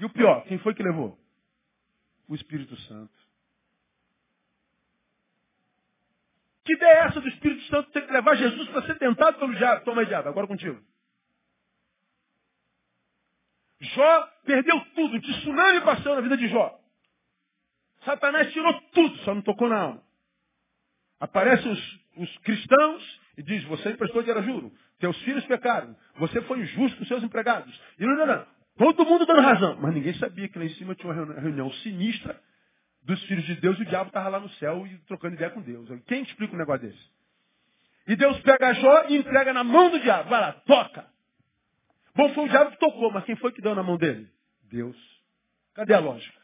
[0.00, 1.16] E o pior, quem foi que levou?
[2.28, 3.14] O Espírito Santo.
[6.64, 9.54] Que ideia é essa do Espírito Santo ter que levar Jesus para ser tentado pelo
[9.54, 9.84] diabo?
[9.84, 10.82] Toma aí, diabo, agora contigo.
[13.80, 16.80] Jó perdeu tudo, tsunami passou na vida de Jó.
[18.04, 20.02] Satanás tirou tudo, só não tocou na alma.
[21.20, 26.40] Aparecem os, os cristãos e diz, você emprestou dinheiro a juro, teus filhos pecaram, você
[26.42, 27.78] foi injusto com seus empregados.
[27.98, 28.46] E não, não, não.
[28.78, 29.78] Todo mundo dando razão.
[29.80, 32.40] Mas ninguém sabia que lá em cima tinha uma reunião sinistra
[33.02, 35.62] dos filhos de Deus e o diabo estava lá no céu e trocando ideia com
[35.62, 35.88] Deus.
[36.06, 37.10] Quem explica um negócio desse?
[38.08, 40.28] E Deus pega Jó e entrega na mão do diabo.
[40.28, 41.06] Vai lá, toca.
[42.16, 44.26] Bom, foi o diabo que tocou, mas quem foi que deu na mão dele?
[44.70, 44.96] Deus.
[45.74, 46.40] Cadê a lógica?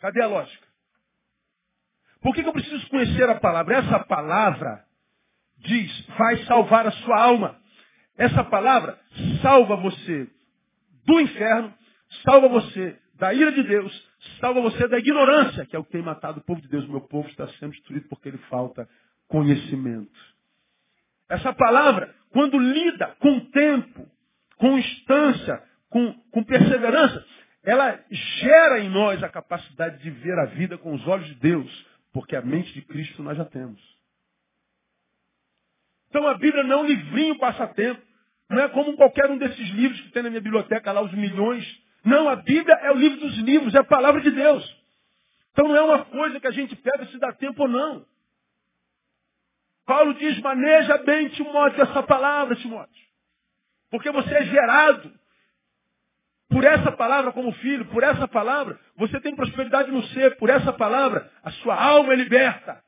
[0.00, 0.66] Cadê a lógica?
[2.22, 3.76] Por que, que eu preciso conhecer a palavra?
[3.76, 4.84] Essa palavra
[5.58, 7.60] diz, vai salvar a sua alma.
[8.16, 8.98] Essa palavra
[9.42, 10.26] salva você
[11.04, 11.74] do inferno,
[12.24, 16.02] salva você da ira de Deus, salva você da ignorância, que é o que tem
[16.02, 16.88] matado o povo de Deus.
[16.88, 18.88] Meu povo está sendo destruído porque ele falta
[19.28, 20.33] conhecimento.
[21.28, 24.08] Essa palavra, quando lida com tempo,
[24.56, 27.24] com instância, com, com perseverança,
[27.62, 31.86] ela gera em nós a capacidade de ver a vida com os olhos de Deus,
[32.12, 33.80] porque a mente de Cristo nós já temos.
[36.08, 38.00] Então a Bíblia não é um livrinho passatempo.
[38.48, 41.64] Não é como qualquer um desses livros que tem na minha biblioteca lá, os milhões.
[42.04, 44.84] Não, a Bíblia é o livro dos livros, é a palavra de Deus.
[45.52, 48.06] Então não é uma coisa que a gente pega se dá tempo ou não.
[49.86, 53.04] Paulo diz, maneja bem, Timóteo, essa palavra, Timóteo.
[53.90, 55.12] Porque você é gerado
[56.48, 60.72] por essa palavra como filho, por essa palavra, você tem prosperidade no ser, por essa
[60.72, 62.82] palavra, a sua alma é liberta.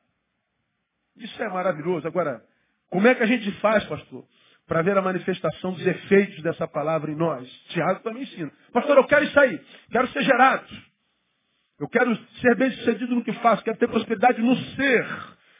[1.17, 2.07] Isso é maravilhoso.
[2.07, 2.41] Agora,
[2.89, 4.23] como é que a gente faz, pastor,
[4.67, 7.49] para ver a manifestação dos efeitos dessa palavra em nós?
[7.69, 8.51] Tiago também ensina.
[8.71, 9.59] Pastor, eu quero isso aí,
[9.91, 10.67] quero ser gerado.
[11.79, 15.05] Eu quero ser bem sucedido no que faço, quero ter prosperidade no ser.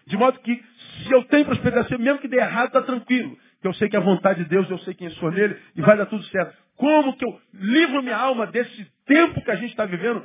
[0.07, 0.63] De modo que,
[1.03, 3.37] se eu tenho prosperidade, mesmo que dê errado, está tranquilo.
[3.61, 5.81] Que eu sei que é a vontade de Deus, eu sei quem sou nele e
[5.81, 6.55] vai dar tudo certo.
[6.75, 10.23] Como que eu livro minha alma desse tempo que a gente está vivendo,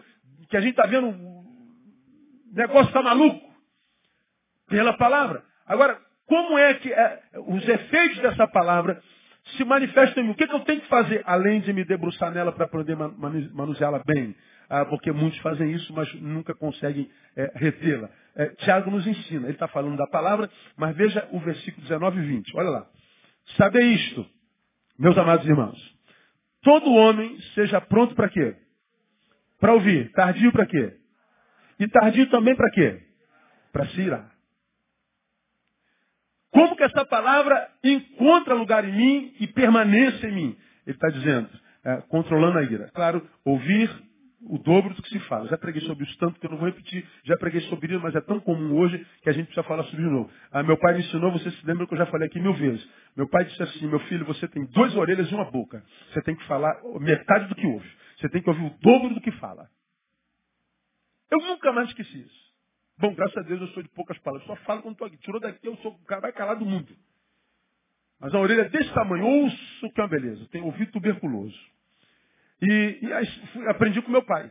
[0.50, 1.44] que a gente está vendo, o
[2.52, 3.50] negócio está maluco?
[4.68, 5.42] Pela palavra.
[5.66, 9.02] Agora, como é que é, os efeitos dessa palavra
[9.56, 10.32] se manifestam em mim?
[10.32, 14.02] O que, que eu tenho que fazer, além de me debruçar nela para poder manuseá-la
[14.04, 14.34] bem?
[14.68, 18.08] Ah, porque muitos fazem isso, mas nunca conseguem é, retê-la.
[18.34, 22.26] É, Tiago nos ensina, ele está falando da palavra, mas veja o versículo 19 e
[22.26, 22.56] 20.
[22.56, 22.86] Olha lá.
[23.56, 24.26] Saber isto,
[24.98, 25.78] meus amados irmãos.
[26.62, 28.56] Todo homem seja pronto para quê?
[29.60, 30.10] Para ouvir.
[30.12, 30.96] Tardio para quê?
[31.78, 33.02] E tardio também para quê?
[33.72, 34.32] Para se irar.
[36.52, 40.58] Como que essa palavra encontra lugar em mim e permanece em mim?
[40.86, 41.48] Ele está dizendo,
[41.84, 42.90] é, controlando a ira.
[42.94, 43.90] Claro, ouvir
[44.48, 45.48] o dobro do que se fala.
[45.48, 47.06] Já preguei sobre isso tanto que eu não vou repetir.
[47.24, 50.04] Já preguei sobre isso, mas é tão comum hoje que a gente precisa falar sobre
[50.04, 50.30] de novo.
[50.50, 52.88] Ah, meu pai me ensinou, você se lembra que eu já falei aqui mil vezes.
[53.16, 55.84] Meu pai disse assim, meu filho, você tem duas orelhas e uma boca.
[56.12, 57.88] Você tem que falar metade do que ouve.
[58.18, 59.68] Você tem que ouvir o dobro do que fala.
[61.30, 62.52] Eu nunca mais esqueci isso.
[62.98, 64.46] Bom, graças a Deus eu sou de poucas palavras.
[64.46, 65.16] Só falo quando estou aqui.
[65.18, 66.94] Tirou daqui, eu sou o cara mais calado do mundo.
[68.20, 69.24] Mas a orelha é desse tamanho.
[69.24, 70.46] Ouço que é uma beleza.
[70.48, 71.58] Tem ouvido tuberculoso.
[72.62, 74.50] E, e aprendi com meu pai.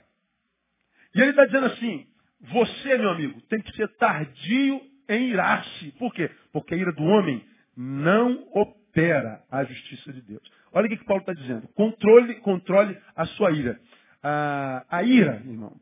[1.16, 2.08] E ele está dizendo assim,
[2.42, 5.92] você, meu amigo, tem que ser tardio em irar-se.
[5.94, 6.30] Por quê?
[6.52, 7.44] Porque a ira do homem
[7.76, 10.42] não opera a justiça de Deus.
[10.74, 11.68] Olha o que, que Paulo está dizendo.
[11.70, 13.80] Controle, controle a sua ira.
[14.24, 15.76] A, a ira, irmão,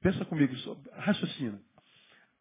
[0.00, 0.54] pensa comigo,
[0.96, 1.60] raciocina.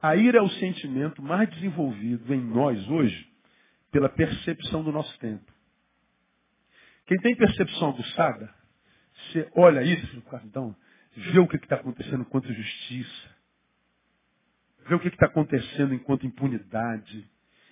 [0.01, 3.27] A ira é o sentimento mais desenvolvido em nós hoje
[3.91, 5.51] pela percepção do nosso tempo.
[7.07, 8.53] Quem tem percepção aguçada,
[9.31, 10.75] você olha isso, então,
[11.15, 13.35] vê o que está acontecendo enquanto justiça,
[14.87, 17.29] vê o que está acontecendo enquanto impunidade,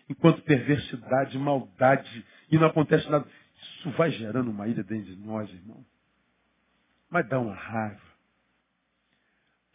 [0.10, 3.28] enquanto perversidade, maldade, e não acontece nada.
[3.56, 5.86] Isso vai gerando uma ira dentro de nós, irmão.
[7.10, 8.14] Mas dá uma raiva.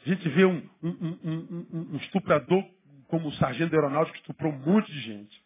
[0.04, 2.64] A gente vê um, um, um, um estuprador
[3.08, 5.42] como o sargento aeronáutico que estuprou um monte de gente.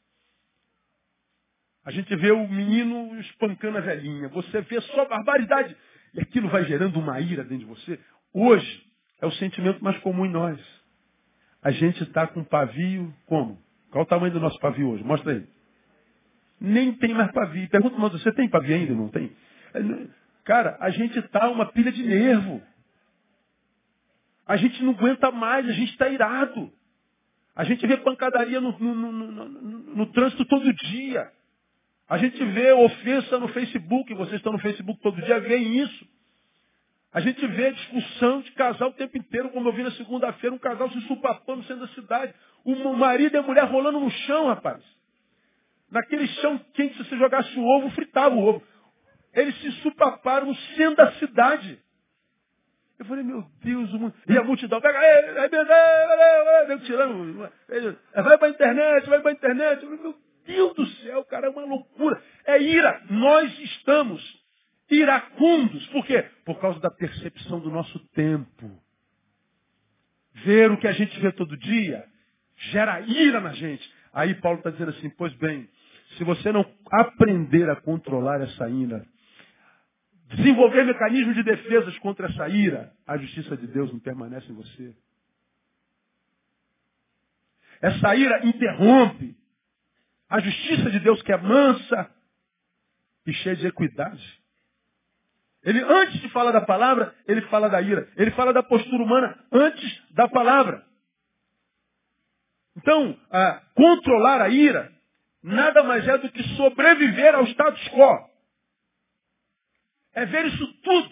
[1.85, 4.29] A gente vê o menino espancando a velhinha.
[4.29, 5.77] Você vê só barbaridade.
[6.15, 7.99] E aquilo vai gerando uma ira dentro de você.
[8.33, 8.87] Hoje
[9.21, 10.61] é o sentimento mais comum em nós.
[11.63, 13.59] A gente está com pavio como?
[13.91, 15.05] Qual o tamanho do nosso pavio hoje?
[15.05, 15.47] Mostra aí.
[16.61, 17.69] Nem tem mais pavio.
[17.69, 18.95] Pergunta, mas você tem pavio ainda?
[18.95, 19.33] Não tem?
[20.45, 22.63] Cara, a gente está uma pilha de nervo.
[24.47, 26.73] A gente não aguenta mais, a gente está irado.
[27.55, 29.35] A gente vê pancadaria no, no, no,
[29.95, 31.31] no, trânsito todo dia.
[32.13, 36.07] A gente vê ofensa no Facebook, vocês estão no Facebook todo dia, veem isso.
[37.11, 40.59] A gente vê discussão de casal o tempo inteiro, como eu vi na segunda-feira, um
[40.59, 42.35] casal se supapando no centro da cidade.
[42.67, 44.85] O marido e a mulher rolando no chão, rapaz.
[45.91, 48.63] Naquele chão quente, se você jogasse o ovo, fritava o ovo.
[49.33, 51.79] Eles se supaparam no centro da cidade.
[52.99, 55.01] Eu falei, meu Deus, o e a multidão, pega,
[56.85, 57.51] tirando,
[58.15, 59.83] vai para a internet, vai para a internet.
[59.83, 62.23] Eu falei, meu Deus do céu, cara, é uma loucura.
[62.47, 63.03] É ira.
[63.11, 64.23] Nós estamos
[64.91, 65.87] iracundos.
[65.89, 66.23] Por quê?
[66.45, 68.83] Por causa da percepção do nosso tempo.
[70.45, 72.05] Ver o que a gente vê todo dia
[72.71, 73.89] gera ira na gente.
[74.13, 75.69] Aí Paulo está dizendo assim, pois bem,
[76.17, 79.05] se você não aprender a controlar essa ira,
[80.35, 84.95] desenvolver mecanismos de defesas contra essa ira, a justiça de Deus não permanece em você.
[87.81, 89.37] Essa ira interrompe
[90.33, 92.11] a justiça de Deus que é mansa
[93.27, 94.43] e cheia de equidade.
[95.63, 98.11] Ele, antes de falar da palavra, ele fala da ira.
[98.17, 100.83] Ele fala da postura humana antes da palavra.
[102.79, 103.15] Então,
[103.75, 104.91] controlar a ira
[105.43, 108.31] nada mais é do que sobreviver ao status quo.
[110.15, 111.11] É ver isso tudo,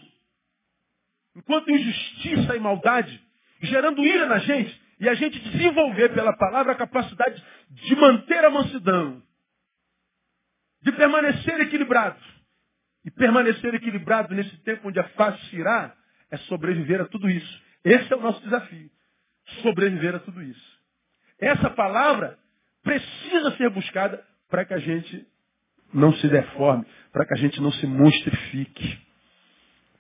[1.37, 3.23] enquanto injustiça e maldade,
[3.61, 8.51] gerando ira na gente, e a gente desenvolver pela palavra a capacidade de manter a
[8.51, 9.23] mansidão,
[10.83, 12.21] de permanecer equilibrado.
[13.03, 15.97] E permanecer equilibrado nesse tempo onde a face irá
[16.31, 17.63] é sobreviver a tudo isso.
[17.83, 18.91] Esse é o nosso desafio.
[19.63, 20.81] Sobreviver a tudo isso.
[21.39, 22.39] Essa palavra
[22.83, 25.27] precisa ser buscada para que a gente
[25.95, 28.99] não se deforme, para que a gente não se monstrifique,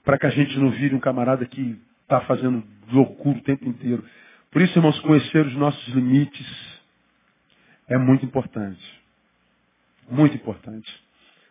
[0.04, 4.04] para que a gente não vire um camarada que está fazendo loucura o tempo inteiro.
[4.50, 6.80] Por isso, irmãos, conhecer os nossos limites
[7.88, 9.00] é muito importante.
[10.10, 10.90] Muito importante.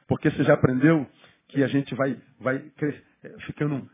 [0.07, 1.09] Porque você já aprendeu
[1.47, 3.89] que a gente vai, vai é, ficando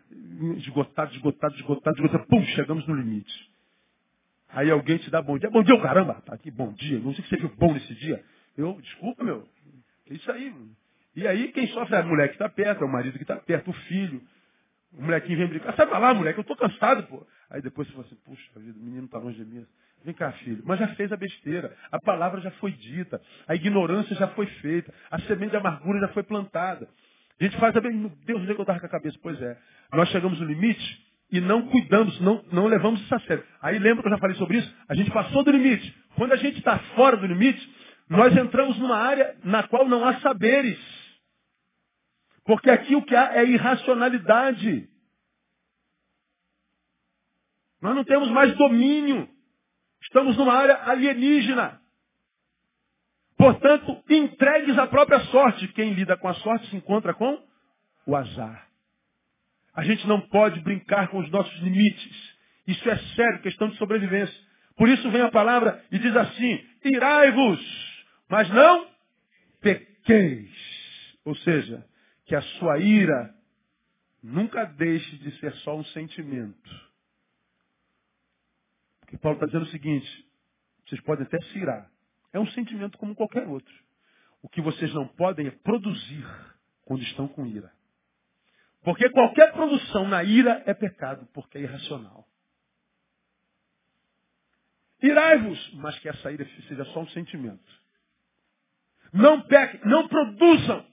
[0.57, 2.27] esgotado, esgotado, esgotado, esgotado.
[2.27, 3.51] Pum, chegamos no limite.
[4.49, 5.49] Aí alguém te dá bom dia.
[5.49, 6.21] Bom dia, caramba!
[6.25, 6.99] Tá aqui, bom dia.
[6.99, 8.23] Não sei que viu bom nesse dia.
[8.57, 9.47] Eu, desculpa, meu.
[10.09, 10.53] É isso aí.
[11.15, 13.35] E aí quem sofre é a mulher que está perto, é o marido que está
[13.37, 14.21] perto, o filho.
[14.97, 15.75] O molequinho vem brincar.
[15.75, 17.25] Sai pra lá, moleque, eu tô cansado, pô.
[17.49, 19.65] Aí depois você fala assim, puxa vida, o menino está longe de mim.
[20.03, 20.61] Vem cá, filho.
[20.65, 21.75] Mas já fez a besteira.
[21.91, 23.21] A palavra já foi dita.
[23.47, 24.93] A ignorância já foi feita.
[25.09, 26.87] A semente de amargura já foi plantada.
[27.39, 28.11] A gente faz a bem.
[28.25, 29.17] Deus, onde é que eu estava com a cabeça?
[29.21, 29.57] Pois é.
[29.93, 33.43] Nós chegamos no limite e não cuidamos, não, não levamos isso a sério.
[33.61, 34.75] Aí lembra que eu já falei sobre isso?
[34.87, 35.95] A gente passou do limite.
[36.15, 37.69] Quando a gente está fora do limite,
[38.09, 40.79] nós entramos numa área na qual não há saberes.
[42.45, 44.87] Porque aqui o que há é irracionalidade.
[47.81, 49.27] Nós não temos mais domínio.
[50.01, 51.81] Estamos numa área alienígena.
[53.37, 55.67] Portanto, entregues à própria sorte.
[55.69, 57.43] Quem lida com a sorte se encontra com
[58.05, 58.67] o azar.
[59.73, 62.35] A gente não pode brincar com os nossos limites.
[62.67, 64.35] Isso é sério, questão de sobrevivência.
[64.77, 68.87] Por isso vem a palavra e diz assim: irai-vos, mas não
[69.61, 70.51] pequeis.
[71.25, 71.85] Ou seja,
[72.25, 73.33] que a sua ira
[74.21, 76.85] nunca deixe de ser só um sentimento.
[78.99, 80.27] Porque Paulo está dizendo o seguinte:
[80.85, 81.89] vocês podem até se irar.
[82.33, 83.73] É um sentimento como qualquer outro.
[84.41, 86.25] O que vocês não podem é produzir
[86.83, 87.71] quando estão com ira.
[88.83, 92.27] Porque qualquer produção na ira é pecado, porque é irracional.
[95.01, 97.83] Irai-vos, mas que essa ira seja só um sentimento.
[99.13, 100.85] Não pequem, não produzam.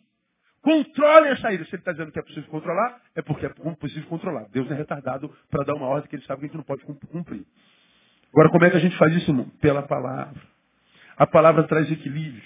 [0.62, 1.64] Controlem essa ira.
[1.64, 4.46] Se ele está dizendo que é possível controlar, é porque é possível controlar.
[4.52, 6.82] Deus é retardado para dar uma ordem que ele sabe que a gente não pode
[6.84, 7.44] cumprir.
[8.32, 9.46] Agora, como é que a gente faz isso, irmão?
[9.60, 10.40] Pela palavra.
[11.16, 12.42] A palavra traz equilíbrio.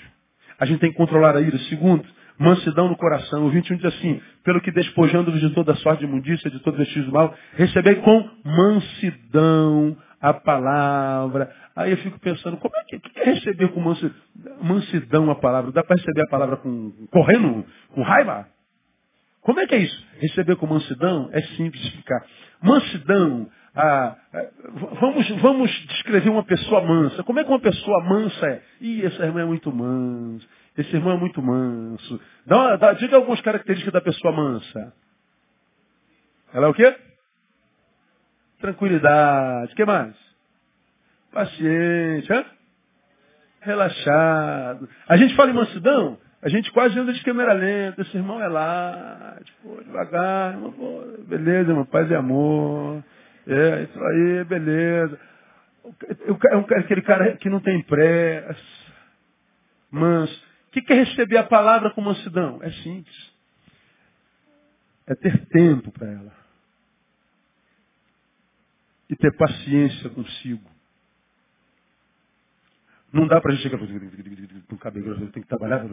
[0.59, 1.59] A gente tem que controlar a ira.
[1.69, 2.05] Segundo,
[2.39, 3.45] mansidão no coração.
[3.47, 7.05] O 21 diz assim, pelo que despojando-vos de toda sorte de imundícia, de todo vestígio
[7.05, 9.97] do mal, recebei com mansidão
[10.31, 11.55] a palavra.
[11.77, 13.81] Aí eu fico pensando, como é que, que é receber com
[14.61, 15.71] mansidão a palavra?
[15.71, 18.49] Dá para receber a palavra com, correndo, com raiva?
[19.41, 20.07] Como é que é isso?
[20.19, 22.27] Receber com mansidão é explicar.
[22.61, 24.17] Mansidão, ah,
[25.01, 27.23] vamos, vamos descrever uma pessoa mansa.
[27.23, 28.63] Como é que uma pessoa mansa é?
[28.81, 30.49] Ih, esse irmão é muito manso.
[30.77, 32.21] Esse irmão é muito manso.
[32.45, 34.93] Dá, dá, diga algumas características da pessoa mansa.
[36.53, 37.06] Ela é o quê?
[38.61, 39.73] Tranquilidade.
[39.73, 40.15] O que mais?
[41.33, 42.47] Paciente.
[43.61, 44.89] Relaxado.
[45.09, 48.03] A gente fala em mansidão, a gente quase anda de câmera lenta.
[48.03, 50.55] Esse irmão é lá, tipo, devagar.
[50.55, 50.73] Irmão,
[51.27, 53.03] beleza, irmão, paz e amor.
[53.47, 55.19] É, isso aí, beleza.
[56.71, 58.57] É aquele cara que não tem pressa.
[59.91, 60.47] Manso.
[60.69, 62.61] O que é receber a palavra com mansidão?
[62.63, 63.33] É simples.
[65.07, 66.46] É ter tempo para ela
[69.09, 70.71] e ter paciência consigo.
[73.13, 75.85] Não dá para a gente chegar com o cabelo, tem que trabalhar,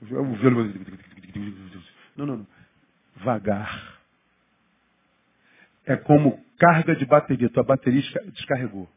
[0.00, 0.64] o velo.
[2.16, 2.46] Não, não, não.
[3.16, 3.98] vagar.
[5.86, 7.48] É como carga de bateria.
[7.50, 8.88] Tua bateria descarregou.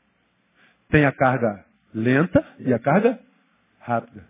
[0.90, 3.20] Tem a carga lenta e a carga
[3.80, 4.26] rápida.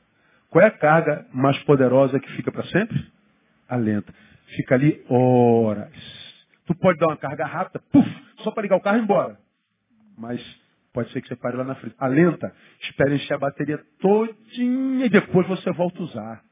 [0.49, 3.11] Qual é a carga mais poderosa que fica para sempre?
[3.67, 4.13] A lenta.
[4.55, 6.24] Fica ali horas.
[6.65, 8.09] Tu pode dar uma carga rápida, puf,
[8.39, 9.37] só para ligar o carro e ir embora.
[10.17, 10.41] Mas
[10.93, 11.95] pode ser que você pare lá na frente.
[11.99, 16.43] A lenta, espera encher a bateria todinha e depois você volta a usar.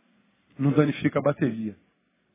[0.57, 1.75] Não danifica a bateria.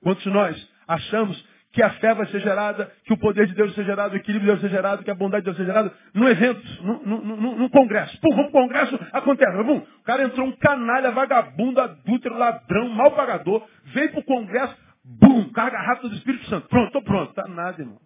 [0.02, 3.68] Quantos de nós achamos que a fé vai ser gerada, que o poder de Deus
[3.68, 5.56] vai ser gerado, o equilíbrio de Deus vai ser gerado, que a bondade de Deus
[5.56, 8.18] vai ser gerada num evento, num, congresso.
[8.20, 9.52] Pum, vamos congresso, acontece.
[9.64, 14.74] Pum, o cara entrou um canalha, vagabundo, adúltero, ladrão, mal pagador, veio pro congresso,
[15.08, 16.68] bum, carga rápida do Espírito Santo.
[16.68, 17.32] Pronto, tô pronto.
[17.32, 18.00] Tá nada, irmão.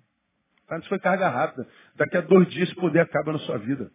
[0.68, 1.66] Tá, isso foi carga rápida.
[1.96, 3.90] Daqui a dois dias esse poder acaba na sua vida.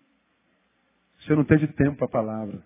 [1.20, 2.62] Você não teve tempo para a palavra.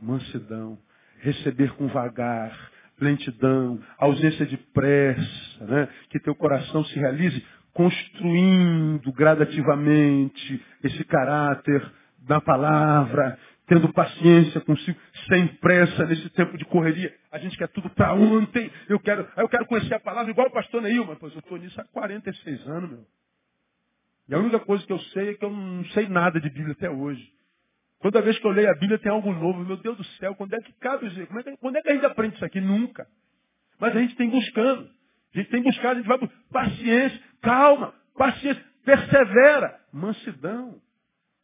[0.00, 0.78] Mansidão.
[1.20, 5.88] Receber com vagar lentidão, ausência de pressa, né?
[6.10, 11.82] que teu coração se realize construindo gradativamente esse caráter
[12.20, 13.38] da palavra,
[13.72, 14.98] tendo paciência consigo,
[15.28, 17.14] sem pressa nesse tempo de correria.
[17.30, 18.70] A gente quer tudo para ontem.
[18.86, 21.56] Eu quero, eu quero conhecer a palavra igual o pastor Neil, mas pois eu estou
[21.56, 23.06] nisso há 46 anos, meu.
[24.28, 26.72] E a única coisa que eu sei é que eu não sei nada de Bíblia
[26.72, 27.26] até hoje.
[28.02, 29.64] Toda vez que eu leio a Bíblia tem algo novo.
[29.64, 31.08] Meu Deus do céu, quando é que cabe?
[31.26, 32.60] Como é que, quando é que a gente aprende isso aqui?
[32.60, 33.06] Nunca.
[33.80, 34.90] Mas a gente tem buscando.
[35.34, 40.78] A gente tem buscado, a gente vai paciência, calma, paciência, persevera, mansidão.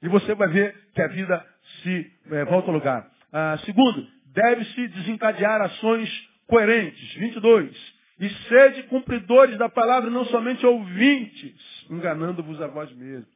[0.03, 1.47] E você vai ver que a vida
[1.83, 3.11] se é, volta ao lugar.
[3.33, 6.09] Ah, segundo, deve-se desencadear ações
[6.47, 7.15] coerentes.
[7.15, 7.99] 22.
[8.21, 13.29] E sede cumpridores da palavra, não somente ouvintes, enganando-vos a vós mesmos.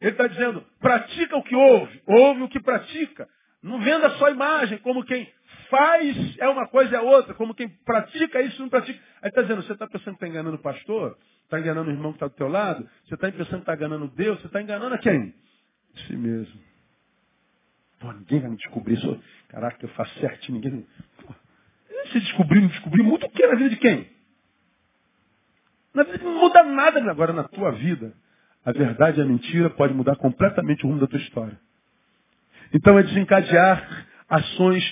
[0.00, 3.28] Ele está dizendo, pratica o que ouve, ouve o que pratica.
[3.62, 5.26] Não venda só imagem, como quem
[5.70, 8.98] faz é uma coisa é outra, como quem pratica isso não pratica.
[9.22, 11.16] Aí está dizendo, você está pensando que está enganando o pastor?
[11.44, 12.88] Está enganando o irmão que está do teu lado?
[13.06, 14.40] Você está pensando que está enganando Deus?
[14.40, 15.34] Você está enganando a quem?
[15.96, 16.60] Si mesmo.
[18.00, 19.20] Pô, ninguém vai me descobrir isso.
[19.48, 20.86] Caraca, eu faço certinho, ninguém.
[21.24, 21.34] Pô,
[22.12, 24.10] se descobrir, não descobrir muito o que na vida de quem?
[25.94, 28.12] Na vida não muda nada agora na tua vida.
[28.64, 31.58] A verdade e a mentira pode mudar completamente o rumo da tua história.
[32.72, 34.82] Então é desencadear ações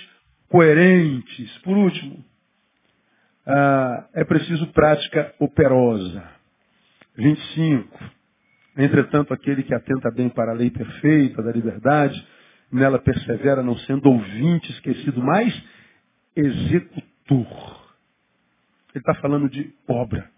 [0.48, 1.58] coerentes.
[1.58, 2.24] Por último,
[3.46, 6.22] ah, é preciso prática operosa.
[7.16, 7.98] 25.
[8.76, 12.26] Entretanto, aquele que atenta bem para a lei perfeita da liberdade,
[12.70, 15.62] nela persevera, não sendo ouvinte esquecido, mas
[16.34, 17.82] executor.
[18.94, 20.30] Ele está falando de obra.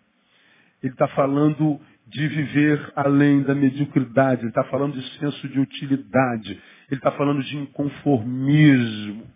[0.83, 6.61] Ele está falando de viver além da mediocridade, ele está falando de senso de utilidade,
[6.91, 9.27] ele está falando de inconformismo.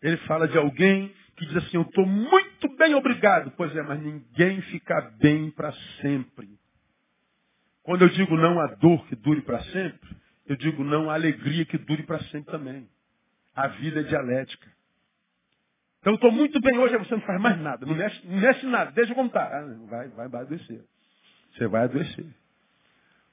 [0.00, 3.52] Ele fala de alguém que diz assim, eu estou muito bem, obrigado.
[3.56, 6.59] Pois é, mas ninguém fica bem para sempre.
[7.90, 10.08] Quando eu digo não a dor que dure para sempre,
[10.46, 12.88] eu digo não a alegria que dure para sempre também.
[13.52, 14.70] A vida é dialética.
[15.98, 18.64] Então eu estou muito bem hoje, você não faz mais nada, não mexe, não mexe
[18.64, 19.42] nada, deixa eu contar.
[19.42, 20.84] Ah, vai, vai, vai descer.
[21.52, 22.26] Você vai adoecer.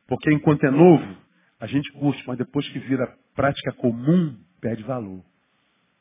[0.08, 1.06] Porque enquanto é novo,
[1.60, 5.24] a gente curte, mas depois que vira prática comum, perde valor.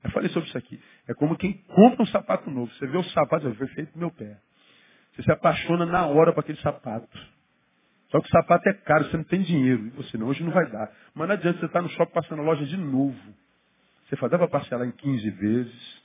[0.03, 0.81] Eu falei sobre isso aqui.
[1.07, 2.73] É como quem compra um sapato novo.
[2.73, 4.41] Você vê o sapato, foi feito no meu pé.
[5.13, 7.36] Você se apaixona na hora para aquele sapato.
[8.17, 9.91] Só que o sapato é caro, você não tem dinheiro.
[9.97, 10.91] Você não, hoje não vai dar.
[11.15, 13.19] Mas não adianta você estar no shopping passando a loja de novo.
[14.09, 16.03] Você fala, dá para parcelar em 15 vezes.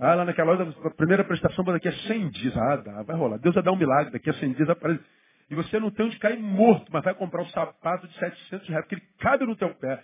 [0.00, 2.56] Ah, lá naquela hora, a primeira prestação daqui a 100 dias.
[2.56, 3.38] Ah, dá, vai rolar.
[3.38, 5.00] Deus vai dar um milagre, daqui a 100 dias aparece.
[5.48, 8.84] E você não tem onde cair morto, mas vai comprar um sapato de 700 reais,
[8.84, 10.02] porque ele cabe no teu pé.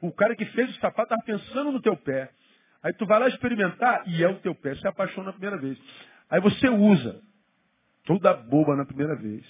[0.00, 2.30] O cara que fez o sapato estava pensando no teu pé.
[2.80, 4.76] Aí tu vai lá experimentar e é o teu pé.
[4.76, 5.76] Você apaixona na primeira vez.
[6.30, 7.20] Aí você usa.
[8.04, 9.44] Toda boba na primeira vez.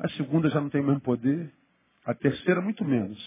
[0.00, 1.52] A segunda já não tem o mesmo poder.
[2.04, 3.18] A terceira, muito menos.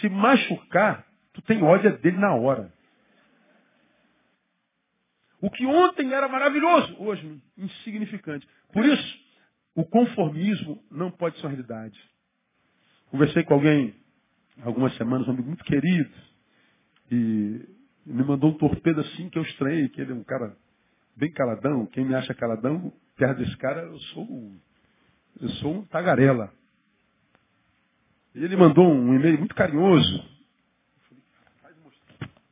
[0.00, 2.72] Se machucar, tu tem ódio dele na hora.
[5.40, 8.46] O que ontem era maravilhoso, hoje insignificante.
[8.72, 9.18] Por isso,
[9.74, 11.98] o conformismo não pode ser realidade.
[13.10, 13.94] Conversei com alguém
[14.62, 16.10] algumas semanas, um amigo muito querido,
[17.10, 17.64] e
[18.04, 20.56] me mandou um torpedo assim que eu estranhei, que ele é um cara
[21.14, 21.86] bem caladão.
[21.86, 24.52] Quem me acha caladão, perto desse cara, eu sou,
[25.40, 26.52] eu sou um tagarela.
[28.34, 30.36] E ele mandou um e-mail muito carinhoso.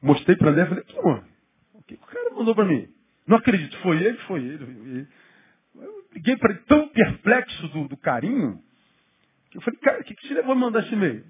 [0.00, 1.24] Mostrei para ele e falei, que mano,
[1.86, 2.88] que o cara mandou para mim?
[3.26, 5.08] Não acredito, foi ele, foi ele.
[5.74, 8.62] Eu liguei para ele tão perplexo do, do, carinho,
[9.50, 11.24] que eu falei, cara, o que, que te levou a mandar esse e-mail?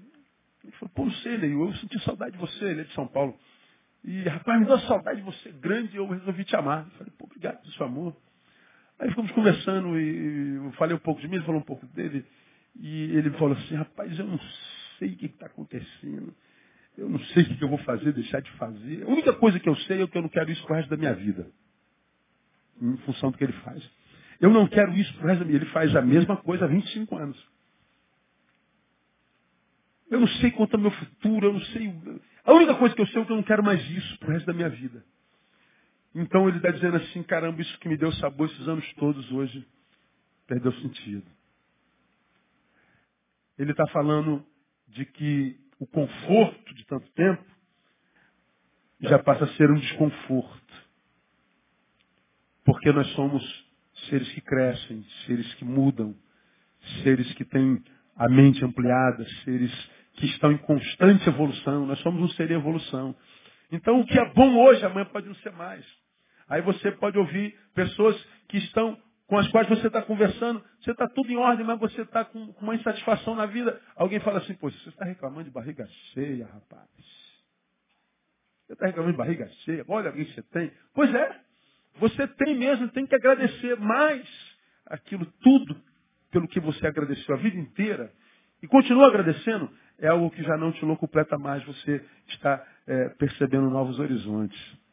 [0.63, 3.37] Ele falou, pô, não sei, eu senti saudade de você, ele é de São Paulo.
[4.03, 6.85] E, rapaz, me deu saudade de você grande e eu resolvi te amar.
[6.85, 8.15] Eu falei, pô, obrigado pelo seu amor.
[8.99, 12.25] Aí ficamos conversando e eu falei um pouco de mim, ele falou um pouco dele.
[12.77, 14.39] E ele falou assim, rapaz, eu não
[14.97, 16.33] sei o que está acontecendo.
[16.97, 19.03] Eu não sei o que eu vou fazer, deixar de fazer.
[19.03, 20.97] A única coisa que eu sei é que eu não quero isso pro resto da
[20.97, 21.51] minha vida.
[22.81, 23.89] Em função do que ele faz.
[24.39, 25.65] Eu não quero isso pro resto da minha vida.
[25.65, 27.55] Ele faz a mesma coisa há 25 anos.
[30.09, 31.93] Eu não sei quanto é o meu futuro, eu não sei.
[32.45, 34.45] A única coisa que eu sei é que eu não quero mais isso pro resto
[34.45, 35.03] da minha vida.
[36.15, 39.67] Então ele está dizendo assim, caramba, isso que me deu sabor esses anos todos hoje
[40.47, 41.29] perdeu sentido.
[43.57, 44.45] Ele está falando
[44.87, 47.43] de que o conforto de tanto tempo
[49.01, 50.73] já passa a ser um desconforto.
[52.63, 53.43] Porque nós somos
[54.09, 56.15] seres que crescem, seres que mudam,
[57.03, 57.83] seres que têm
[58.15, 59.71] a mente ampliada, seres
[60.13, 61.85] que estão em constante evolução.
[61.85, 63.13] Nós somos um ser em evolução.
[63.69, 65.85] Então o que é bom hoje, amanhã pode não ser mais.
[66.47, 68.15] Aí você pode ouvir pessoas
[68.47, 72.01] que estão com as quais você está conversando, você está tudo em ordem, mas você
[72.01, 73.79] está com, uma insatisfação na vida.
[73.95, 76.89] Alguém fala assim, pô, você está reclamando de barriga cheia, rapaz.
[78.65, 80.71] Você está reclamando de barriga cheia, olha o que você tem.
[80.93, 81.39] Pois é,
[81.99, 84.27] você tem mesmo, tem que agradecer mais
[84.85, 85.75] aquilo tudo
[86.29, 88.11] pelo que você agradeceu a vida inteira.
[88.61, 93.69] E continua agradecendo, é algo que já não te completa mais, você está é, percebendo
[93.69, 94.84] novos horizontes.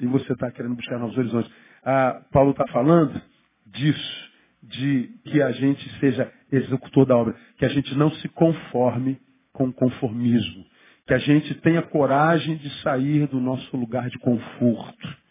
[0.00, 1.50] E você está querendo buscar novos horizontes.
[1.84, 3.20] Ah, Paulo está falando
[3.66, 4.30] disso,
[4.62, 9.18] de que a gente seja executor da obra, que a gente não se conforme
[9.52, 10.64] com o conformismo,
[11.06, 15.24] que a gente tenha coragem de sair do nosso lugar de conforto.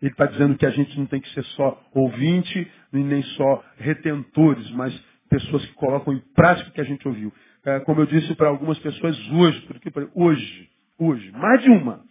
[0.00, 3.64] Ele está dizendo que a gente não tem que ser só ouvinte e nem só
[3.78, 4.94] retentores, mas
[5.28, 7.32] pessoas que colocam em prática o que a gente ouviu.
[7.64, 12.04] É, como eu disse para algumas pessoas hoje, porque hoje, hoje, mais de uma,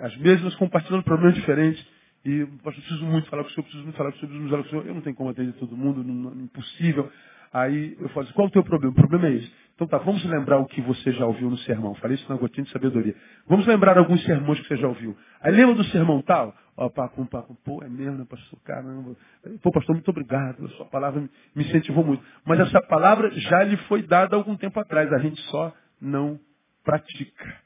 [0.00, 1.84] as mesmas compartilhando problemas diferentes,
[2.24, 4.40] e pastor, preciso muito falar com o senhor, preciso muito falar com o senhor, preciso
[4.40, 4.86] muito falar com o senhor.
[4.86, 7.10] Eu não tenho como atender todo mundo, não, não, impossível.
[7.52, 8.92] Aí eu falo assim, qual é o teu problema?
[8.92, 9.52] O problema é esse.
[9.74, 11.94] Então tá, vamos lembrar o que você já ouviu no sermão.
[11.96, 13.14] Falei isso na gotinha de sabedoria.
[13.46, 15.16] Vamos lembrar alguns sermões que você já ouviu.
[15.40, 16.54] Aí lembra do sermão tal?
[16.76, 18.58] Ó, papo, papo, pô, é mesmo, né, pastor?
[18.64, 19.14] Caramba.
[19.62, 20.64] Pô, pastor, muito obrigado.
[20.64, 21.20] A sua palavra
[21.54, 22.24] me incentivou muito.
[22.44, 25.12] Mas essa palavra já lhe foi dada algum tempo atrás.
[25.12, 26.40] A gente só não
[26.84, 27.60] pratica.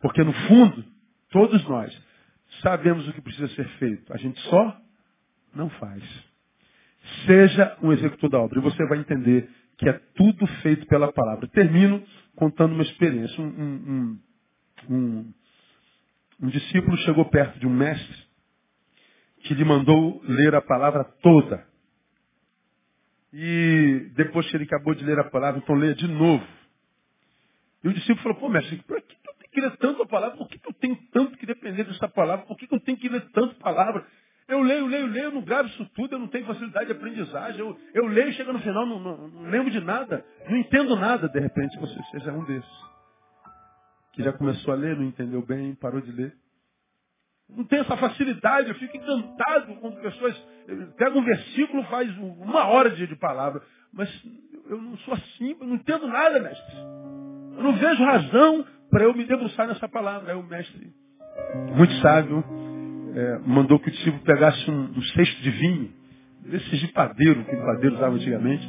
[0.00, 0.84] Porque no fundo,
[1.34, 1.92] todos nós
[2.62, 4.12] Sabemos o que precisa ser feito.
[4.12, 4.80] A gente só
[5.54, 6.02] não faz.
[7.26, 8.58] Seja um executor da obra.
[8.58, 11.48] E você vai entender que é tudo feito pela palavra.
[11.48, 12.02] Termino
[12.36, 13.40] contando uma experiência.
[13.42, 14.20] Um, um,
[14.90, 15.34] um,
[16.42, 18.24] um discípulo chegou perto de um mestre
[19.40, 21.66] que lhe mandou ler a palavra toda.
[23.32, 26.46] E depois que ele acabou de ler a palavra, então leia de novo.
[27.82, 29.16] E o discípulo falou, pô, mestre, por que
[29.54, 30.36] que ler tanto a palavra?
[30.36, 32.44] Por que, eu tenho tanto que depender dessa palavra?
[32.44, 34.04] Por que, eu tenho que ler tanto palavra?
[34.46, 37.60] Eu leio, leio, leio, não gravo isso tudo, eu não tenho facilidade de aprendizagem.
[37.60, 41.28] Eu, eu leio, chega no final, não, não, não lembro de nada, não entendo nada.
[41.28, 42.84] De repente você seja um desses.
[44.12, 46.36] Que já começou a ler, não entendeu bem, parou de ler.
[47.48, 50.36] Não tem essa facilidade, eu fico encantado quando pessoas
[50.96, 53.62] pegam um versículo, faz uma hora de, de palavra.
[53.92, 54.10] Mas
[54.66, 56.76] eu não sou assim, eu não entendo nada, mestre.
[57.56, 60.32] Eu não vejo razão para eu me debruçar nessa palavra.
[60.32, 60.88] Aí o mestre,
[61.74, 62.44] muito sábio,
[63.12, 65.90] é, mandou que o discípulo pegasse um, um cesto de vinho,
[66.46, 68.64] desses de padeiro, que o padeiro usava antigamente,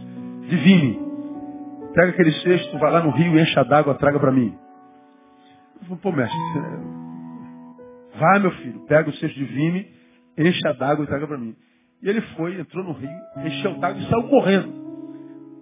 [0.49, 1.91] de vinho.
[1.93, 4.57] Pega aquele cesto, vai lá no rio, encha d'água, traga para mim.
[5.75, 9.85] Eu falei, pô, mestre, é, vai meu filho, pega o cesto de vinho,
[10.39, 11.55] encha d'água e traga para mim.
[12.01, 13.11] E ele foi, entrou no rio,
[13.45, 14.73] encheu d'água e saiu correndo.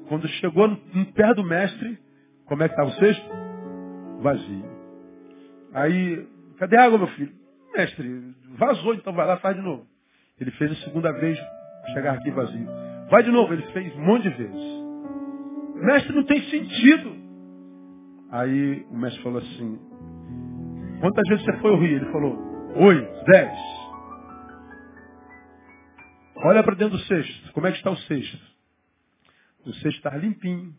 [0.07, 1.99] Quando chegou no pé do mestre,
[2.45, 3.42] como é que estava o cesto?
[4.23, 4.65] Vazio.
[5.73, 7.33] Aí, cadê a água, meu filho?
[7.75, 9.85] Mestre, vazou, então vai lá, faz de novo.
[10.39, 11.37] Ele fez a segunda vez
[11.93, 12.67] chegar aqui vazio.
[13.09, 14.83] Vai de novo, ele fez um monte de vezes.
[15.75, 17.15] Mestre, não tem sentido.
[18.31, 19.79] Aí o mestre falou assim,
[21.01, 21.97] quantas vezes você foi ao rio?
[21.97, 22.37] Ele falou,
[22.77, 23.59] oito, dez.
[26.37, 27.53] Olha para dentro do cesto.
[27.53, 28.39] Como é que está o cesto?
[29.65, 30.73] O cesto está limpinho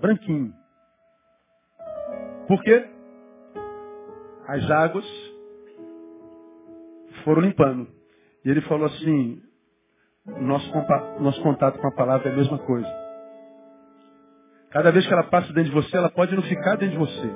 [0.00, 0.54] branquinho.
[2.46, 2.86] Por quê?
[4.48, 5.04] As águas
[7.24, 7.88] foram limpando.
[8.44, 9.42] E ele falou assim,
[10.40, 12.88] nosso contato, nosso contato com a palavra é a mesma coisa.
[14.70, 17.30] Cada vez que ela passa dentro de você, ela pode não ficar dentro de você.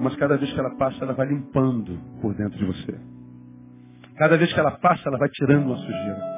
[0.00, 2.98] Mas cada vez que ela passa, ela vai limpando por dentro de você.
[4.16, 6.36] Cada vez que ela passa, ela vai tirando uma sujeira.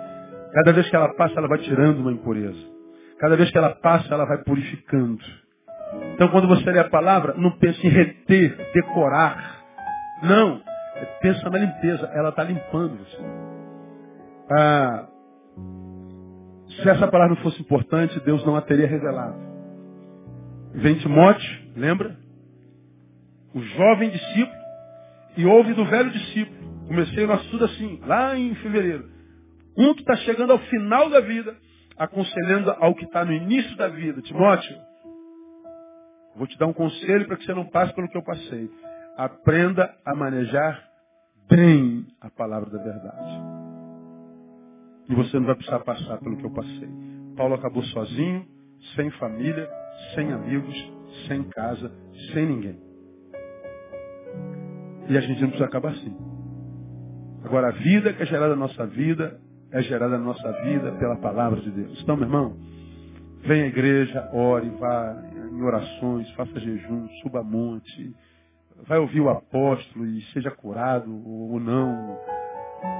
[0.52, 2.58] Cada vez que ela passa, ela vai tirando uma impureza.
[3.18, 5.24] Cada vez que ela passa, ela vai purificando.
[6.18, 9.62] Então, quando você lê a palavra, não pense em reter, decorar.
[10.20, 10.60] Não.
[11.22, 12.10] Pensa na limpeza.
[12.12, 13.18] Ela está limpando você.
[14.50, 15.06] Ah,
[16.82, 19.36] se essa palavra não fosse importante, Deus não a teria revelado.
[20.74, 22.16] Vem Timóteo, lembra?
[23.54, 24.58] O jovem discípulo,
[25.36, 26.58] e ouve do velho discípulo.
[26.88, 29.08] Comecei o nosso estudo assim, lá em fevereiro.
[29.76, 31.54] Um que está chegando ao final da vida,
[31.96, 34.20] aconselhando ao que está no início da vida.
[34.22, 34.87] Timóteo,
[36.38, 38.70] vou te dar um conselho para que você não passe pelo que eu passei.
[39.16, 40.82] Aprenda a manejar
[41.50, 43.42] bem a palavra da verdade.
[45.08, 46.88] E você não vai precisar passar pelo que eu passei.
[47.36, 48.46] Paulo acabou sozinho,
[48.94, 49.68] sem família,
[50.14, 50.92] sem amigos,
[51.26, 51.90] sem casa,
[52.32, 52.78] sem ninguém.
[55.08, 56.14] E a gente não precisa acabar assim.
[57.44, 59.40] Agora, a vida que é gerada na nossa vida
[59.72, 62.00] é gerada na nossa vida pela palavra de Deus.
[62.02, 62.56] Então, meu irmão,
[63.40, 68.14] venha à igreja, ore, vá em orações, faça jejum, suba monte,
[68.86, 72.18] vai ouvir o apóstolo e seja curado ou não.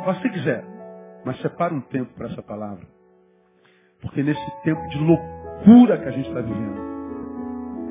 [0.05, 0.65] Faça o que quiser,
[1.25, 2.87] mas separe um tempo para essa palavra.
[4.01, 6.89] Porque nesse tempo de loucura que a gente está vivendo,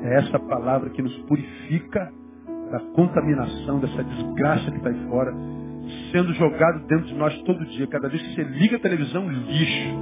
[0.02, 2.12] é essa palavra que nos purifica
[2.70, 5.32] da contaminação, dessa desgraça que está aí fora,
[6.12, 7.86] sendo jogado dentro de nós todo dia.
[7.86, 9.96] Cada vez que você liga a televisão, lixo.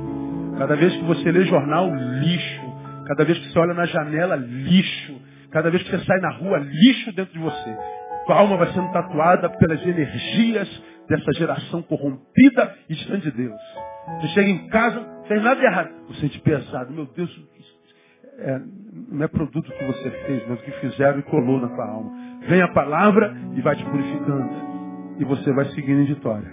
[0.59, 2.66] Cada vez que você lê jornal, lixo.
[3.07, 5.21] Cada vez que você olha na janela, lixo.
[5.51, 7.77] Cada vez que você sai na rua, lixo dentro de você.
[8.27, 13.61] Tua alma vai sendo tatuada pelas energias dessa geração corrompida e distante de Deus.
[14.21, 15.91] Você chega em casa, não tem nada de errado.
[16.09, 16.93] Você sente pesado.
[16.93, 17.31] Meu Deus,
[18.39, 18.61] é,
[19.13, 22.13] não é produto que você fez, mas o que fizeram e colou na tua alma.
[22.49, 24.51] Vem a palavra e vai te purificando.
[25.19, 26.53] E você vai seguindo em vitória.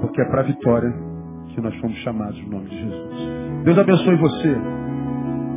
[0.00, 0.92] Porque é para a vitória
[1.54, 3.64] que nós fomos chamados no nome de Jesus.
[3.64, 4.83] Deus abençoe você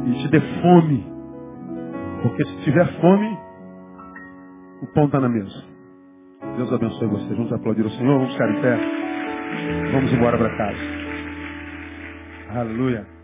[0.08, 1.06] e te dê fome.
[2.24, 3.38] Porque se tiver fome,
[4.82, 5.64] o pão está na mesa.
[6.56, 7.34] Deus abençoe você.
[7.36, 8.80] Vamos aplaudir o Senhor, vamos ficar em pé.
[9.92, 10.80] Vamos embora para casa.
[12.50, 13.17] Aleluia.